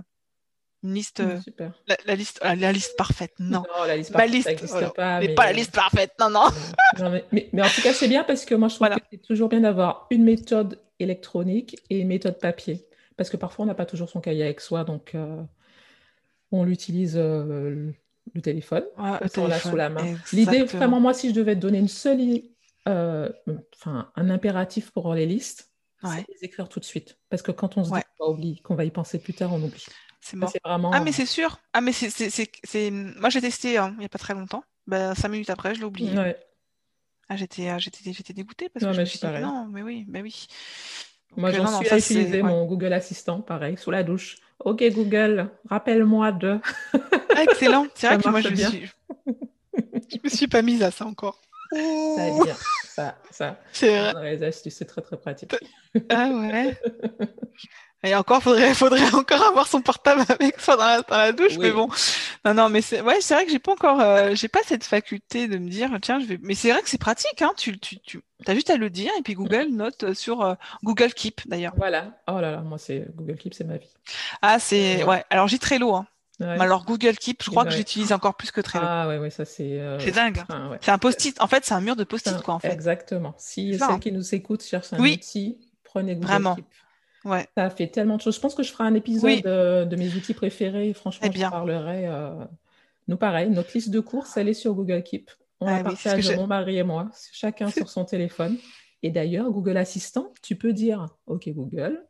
[0.83, 1.69] une liste, mmh, euh,
[2.07, 3.65] La, liste, euh, la liste parfaite, non.
[3.87, 5.19] la liste parfaite, liste, pas.
[5.21, 6.49] Mais, pas la liste parfaite, non, non.
[7.33, 9.61] mais, en tout cas, c'est bien parce que moi, je trouve que c'est toujours bien
[9.61, 12.87] d'avoir une méthode électronique et une méthode papier.
[13.17, 15.17] Parce que parfois, on n'a pas toujours son cahier avec soi, donc
[16.53, 17.95] on l'utilise le
[18.41, 20.15] téléphone, on l'a sous la main.
[20.33, 22.21] L'idée, vraiment, moi, si je devais donner une seule
[22.87, 23.29] euh,
[23.75, 25.73] enfin, un impératif pour les listes,
[26.03, 27.19] c'est les écrire tout de suite.
[27.31, 27.91] Parce que quand on se
[28.39, 29.87] dit qu'on va y penser plus tard, on oublie.
[30.21, 30.91] C'est Vraiment...
[30.93, 31.59] Ah, mais c'est sûr.
[31.73, 34.65] Ah, mais c'est, Moi, j'ai testé hein, il n'y a pas très longtemps.
[34.87, 36.17] Ben, cinq minutes après, je l'ai oublié.
[36.17, 36.37] Ouais.
[37.29, 40.05] Ah, j'étais, ah, j'étais, j'étais dégoûtée parce que je me suis dit, non, mais oui,
[40.09, 40.47] mais oui.
[41.37, 44.37] Moi, j'en euh, suis à utiliser mon Google Assistant, pareil, sous la douche.
[44.61, 46.61] Ok, Google, rappelle-moi de.
[47.35, 47.87] Ah, excellent.
[47.95, 48.91] C'est vrai que moi, je me, suis...
[49.77, 51.41] je me suis pas mise à ça encore.
[51.73, 52.57] Ça bien.
[52.97, 53.61] Ça, ça.
[53.75, 54.37] C'est vrai.
[54.37, 55.55] les astuces, c'est très très pratique.
[56.09, 56.75] Ah ouais.
[58.03, 61.59] Et encore, faudrait, faudrait encore avoir son portable avec soi dans la, dans la douche,
[61.59, 61.91] mais bon.
[62.47, 64.85] Non, non, mais c'est, ouais, c'est vrai que j'ai pas encore, euh, j'ai pas cette
[64.85, 66.39] faculté de me dire, tiens, je vais.
[66.41, 67.53] Mais c'est vrai que c'est pratique, hein.
[67.59, 71.13] Tu, tu, tu, as juste à le dire et puis Google note sur euh, Google
[71.13, 71.75] Keep d'ailleurs.
[71.77, 72.19] Voilà.
[72.29, 73.93] Oh là là, moi c'est Google Keep, c'est ma vie.
[74.41, 75.23] Ah, c'est, ouais.
[75.29, 76.07] Alors j'ai Trello, hein.
[76.41, 78.85] Alors Google Keep, je crois que j'utilise encore plus que Trello.
[78.87, 79.81] Ah ouais, ouais ça c'est.
[79.81, 80.43] Euh, c'est dingue.
[80.81, 81.41] C'est un post-it.
[81.41, 82.73] En fait, c'est un mur de post-it quoi en fait.
[82.73, 83.35] Exactement.
[83.39, 83.99] Si celles hein.
[83.99, 86.55] qui nous écoutent cherchent un outil, prenez Google Vraiment.
[86.57, 86.67] Keep.
[87.25, 87.49] Ouais.
[87.57, 88.37] Ça fait tellement de choses.
[88.37, 90.93] Je pense que je ferai un épisode de, mes outils préférés.
[90.95, 92.07] Franchement, eh je parlerai.
[92.07, 92.45] Euh,
[93.09, 95.31] nous, pareil, notre liste de courses, elle est sur Google Keep.
[95.61, 98.59] On ah, la partage, mon mari et moi, chacun sur son téléphone.
[99.03, 102.05] Et d'ailleurs, Google Assistant, tu peux dire OK, Google,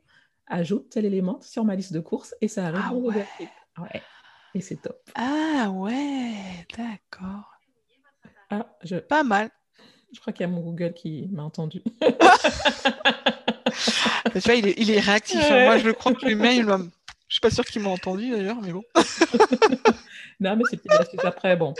[0.46, 3.48] ajoute tel élément sur ma liste de courses et ça arrive ah, dans Google Keep.
[3.78, 4.02] Ouais
[4.56, 4.98] et c'est top.
[5.14, 7.58] Ah ouais, d'accord.
[8.50, 8.96] Ah, je...
[8.96, 9.50] Pas mal.
[10.14, 11.82] Je crois qu'il y a mon Google qui m'a entendu.
[14.32, 15.40] tu vois, il est, il est réactif.
[15.42, 15.64] Hein.
[15.64, 16.66] Moi, je le crois que les mails,
[17.28, 18.82] je suis pas sûre qu'il m'a entendu d'ailleurs, mais bon.
[20.40, 21.24] non, mais c'est des astuces.
[21.24, 21.74] Après, bon,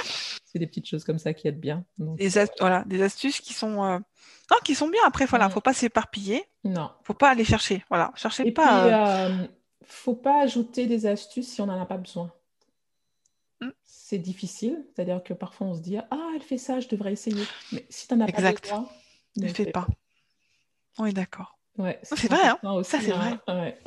[0.45, 1.85] c'est des petites choses comme ça qui aident bien.
[1.99, 2.29] Des,
[2.61, 3.99] voilà, des astuces qui sont, euh,
[4.51, 5.01] non, qui sont bien.
[5.07, 5.53] Après, voilà, mm.
[5.53, 6.45] faut pas s'éparpiller.
[6.65, 6.91] Non.
[7.05, 7.85] Faut pas aller chercher.
[7.89, 8.83] Voilà, cherchez pas.
[8.83, 9.47] Puis, euh...
[9.87, 12.33] faut pas ajouter des astuces si on n'en a pas besoin.
[13.61, 13.71] Mm.
[13.85, 14.85] c'est difficile.
[14.95, 17.45] C'est-à-dire que parfois on se dit Ah, elle fait ça, je devrais essayer.
[17.73, 18.89] Mais si tu n'en as pas besoin,
[19.37, 19.87] Ne fais fais pas.
[20.99, 21.59] Oui, d'accord.
[21.79, 22.59] Ouais, C'est vrai, hein.
[22.73, 23.41] aussi, Ça, c'est hein.
[23.49, 23.79] Ouais.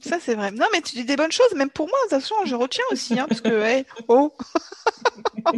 [0.00, 0.50] Ça, c'est vrai.
[0.52, 2.84] Non, mais tu dis des bonnes choses, même pour moi, de toute façon, je retiens
[2.90, 4.32] aussi, hein, parce que, hey, oh,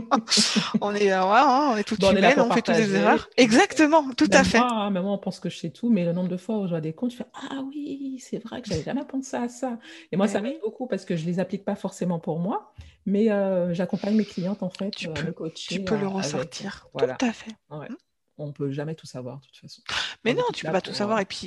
[0.80, 3.28] on est, euh, ouais, hein, on est toutes Bon, humaines, on fait toutes des erreurs.
[3.36, 4.58] Exactement, tout à fait.
[4.58, 6.58] moi, hein, même moi, on pense que je sais tout, mais le nombre de fois
[6.58, 9.36] où je vois des comptes, je fais Ah oui, c'est vrai que j'avais jamais pensé
[9.36, 9.78] à ça.
[10.12, 10.50] Et moi, Mais ça oui.
[10.50, 12.72] m'aide beaucoup parce que je les applique pas forcément pour moi,
[13.06, 16.04] mais euh, j'accompagne mes clientes en fait Tu euh, peux- Tu le avec.
[16.08, 16.88] ressortir.
[16.92, 17.14] Voilà.
[17.14, 17.52] Tout à fait.
[17.70, 17.88] Ouais.
[17.88, 17.96] Mm.
[18.38, 19.80] On peut jamais tout savoir de toute façon.
[20.24, 21.18] Mais On non, tu là peux pas tout savoir.
[21.18, 21.46] euh, Et puis,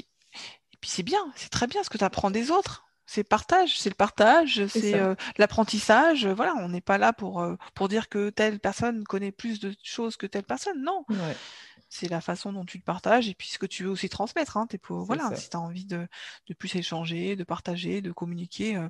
[0.74, 2.86] et puis c'est bien, c'est très bien ce que tu apprends des autres.
[3.12, 6.28] C'est partage, c'est le partage, c'est euh, l'apprentissage.
[6.28, 9.74] Voilà, on n'est pas là pour, euh, pour dire que telle personne connaît plus de
[9.82, 10.84] choses que telle personne.
[10.84, 11.36] Non, Ouais.
[11.90, 14.58] c'est la façon dont tu le partages et puis ce que tu veux aussi transmettre.
[14.58, 14.68] Hein.
[14.84, 15.36] Pour, voilà, ça.
[15.38, 16.08] si tu as envie de,
[16.48, 18.88] de plus échanger, de partager, de communiquer, euh,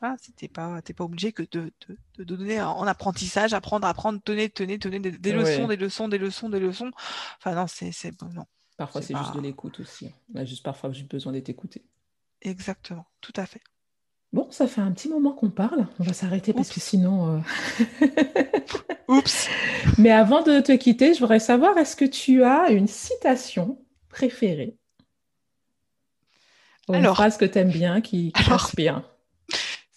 [0.00, 4.50] voilà, t'es pas, pas obligé que de, de, de donner en apprentissage, apprendre, apprendre, tenez,
[4.50, 5.36] tenez, tenez des, des Ouais.
[5.36, 6.90] leçons, des leçons, des leçons, des leçons.
[7.38, 10.10] Enfin non, c'est, bon, non, Parfois, C'est juste de l'écoute aussi.
[10.34, 11.84] On a juste parfois juste besoin d'être écouté.
[12.42, 13.60] Exactement, tout à fait.
[14.32, 15.86] Bon, ça fait un petit moment qu'on parle.
[15.98, 17.40] On va s'arrêter parce que sinon.
[18.02, 18.06] euh,
[19.08, 19.48] Oups.
[19.96, 23.78] Mais avant de te quitter, je voudrais savoir, est-ce que tu as une citation
[24.10, 24.76] préférée?
[26.88, 28.60] Ou une phrase que tu aimes bien, qui, qui Alors.
[28.62, 29.02] t'inspire?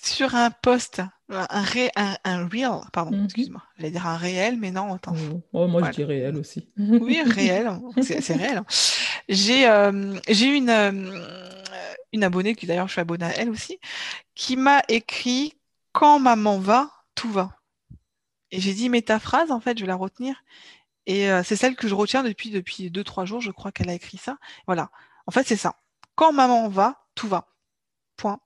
[0.04, 3.26] Sur un post, un, ré, un, un reel, pardon, Mhm.
[3.26, 5.14] excuse-moi, j'allais dire un réel, mais non, attends.
[5.34, 5.92] Oh, oh, moi, Voilà.
[5.92, 6.70] je dirais elle aussi.
[6.78, 7.82] Oui, réel, hein.
[8.02, 8.62] c'est c'est réel.
[9.30, 11.26] J'ai euh, j'ai une, euh,
[12.14, 13.80] une abonnée, qui d'ailleurs je suis abonnée à elle aussi,
[14.36, 15.54] qui m'a écrit
[15.92, 17.52] Quand maman va, tout va.
[18.52, 20.44] Et j'ai dit, mais ta phrase, en fait, je vais la retenir.
[21.08, 23.90] Et euh, c'est celle que je retiens depuis depuis deux, trois jours, je crois qu'elle
[23.90, 24.38] a écrit ça.
[24.68, 24.92] Voilà.
[25.28, 25.76] En fait, c'est ça.
[26.16, 27.48] Quand maman va, tout va.
[28.18, 28.40] Point.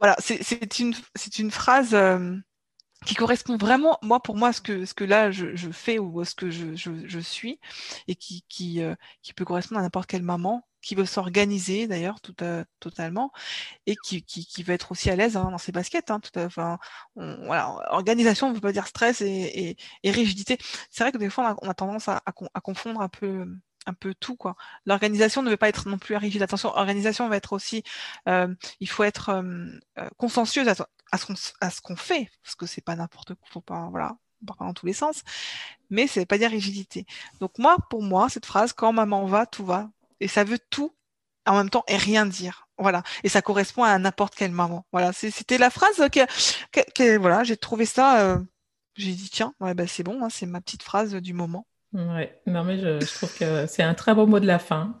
[0.00, 2.36] Voilà, c'est c'est une, c'est une phrase euh,
[3.06, 6.34] qui correspond vraiment, moi, pour moi, ce que, ce que là je, fais ou ce
[6.34, 7.58] que je, je, suis,
[8.08, 12.20] et qui, qui, euh, qui peut correspondre à n'importe quelle maman qui veut s'organiser d'ailleurs
[12.22, 13.32] tout, euh, totalement
[13.86, 16.10] et qui, qui, qui veut être aussi à l'aise hein, dans ses baskets.
[16.10, 16.78] Hein, tout à,
[17.16, 20.58] voilà, organisation, on ne veut pas dire stress et, et, rigidité.
[20.90, 23.46] C'est vrai que des fois, on a, tendance à, à, con- à confondre un peu
[23.86, 24.56] un peu tout quoi.
[24.86, 26.42] L'organisation ne veut pas être non plus rigide.
[26.42, 27.82] Attention, organisation va être aussi,
[28.28, 29.42] euh, il faut être euh,
[29.98, 30.74] euh, consciencieuse à,
[31.18, 34.16] ce qu'on à ce qu'on fait parce que c'est pas n'importe quoi, faut pas voilà,
[34.46, 35.22] pas dans tous les sens.
[35.90, 37.06] Mais c'est pas dire rigidité.
[37.40, 40.94] Donc moi, pour moi, cette phrase quand maman va, tout va, et ça veut tout
[41.46, 42.68] en même temps et rien dire.
[42.78, 44.86] Voilà, et ça correspond à n'importe quelle maman.
[44.92, 46.20] Voilà, c'était la phrase que,
[46.72, 48.20] que, que- voilà, j'ai trouvé ça.
[48.22, 48.38] euh,
[48.96, 51.66] j'ai dit tiens, ouais, bah, c'est bon, hein, c'est ma petite phrase du moment.
[51.92, 54.94] Ouais, non, mais je, je trouve que c'est un très beau mot de la fin.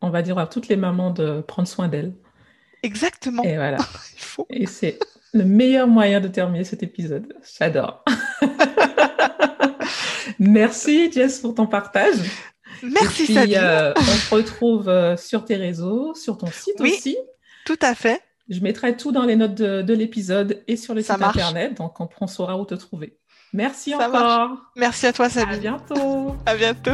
[0.00, 2.14] On va dire à toutes les mamans de prendre soin d'elles.
[2.82, 3.42] Exactement.
[3.44, 3.76] Et voilà.
[4.16, 4.46] Il faut.
[4.50, 4.98] Et c'est
[5.32, 7.32] le meilleur moyen de terminer cet épisode.
[7.58, 8.04] J'adore.
[10.38, 12.16] Merci Jess pour ton partage.
[12.82, 13.58] Merci Et puis, Sabine.
[13.60, 16.94] euh, on se retrouve euh, sur tes réseaux, sur ton site Oui.
[16.96, 17.16] aussi.
[17.64, 18.20] Tout à fait.
[18.48, 21.36] Je mettrai tout dans les notes de, de l'épisode et sur le Ça site marche.
[21.36, 23.16] internet, donc on, on saura où te trouver.
[23.52, 24.56] Merci Ça encore.
[24.76, 25.60] Merci à toi À Sabine.
[25.60, 26.34] bientôt.
[26.46, 26.90] À bientôt.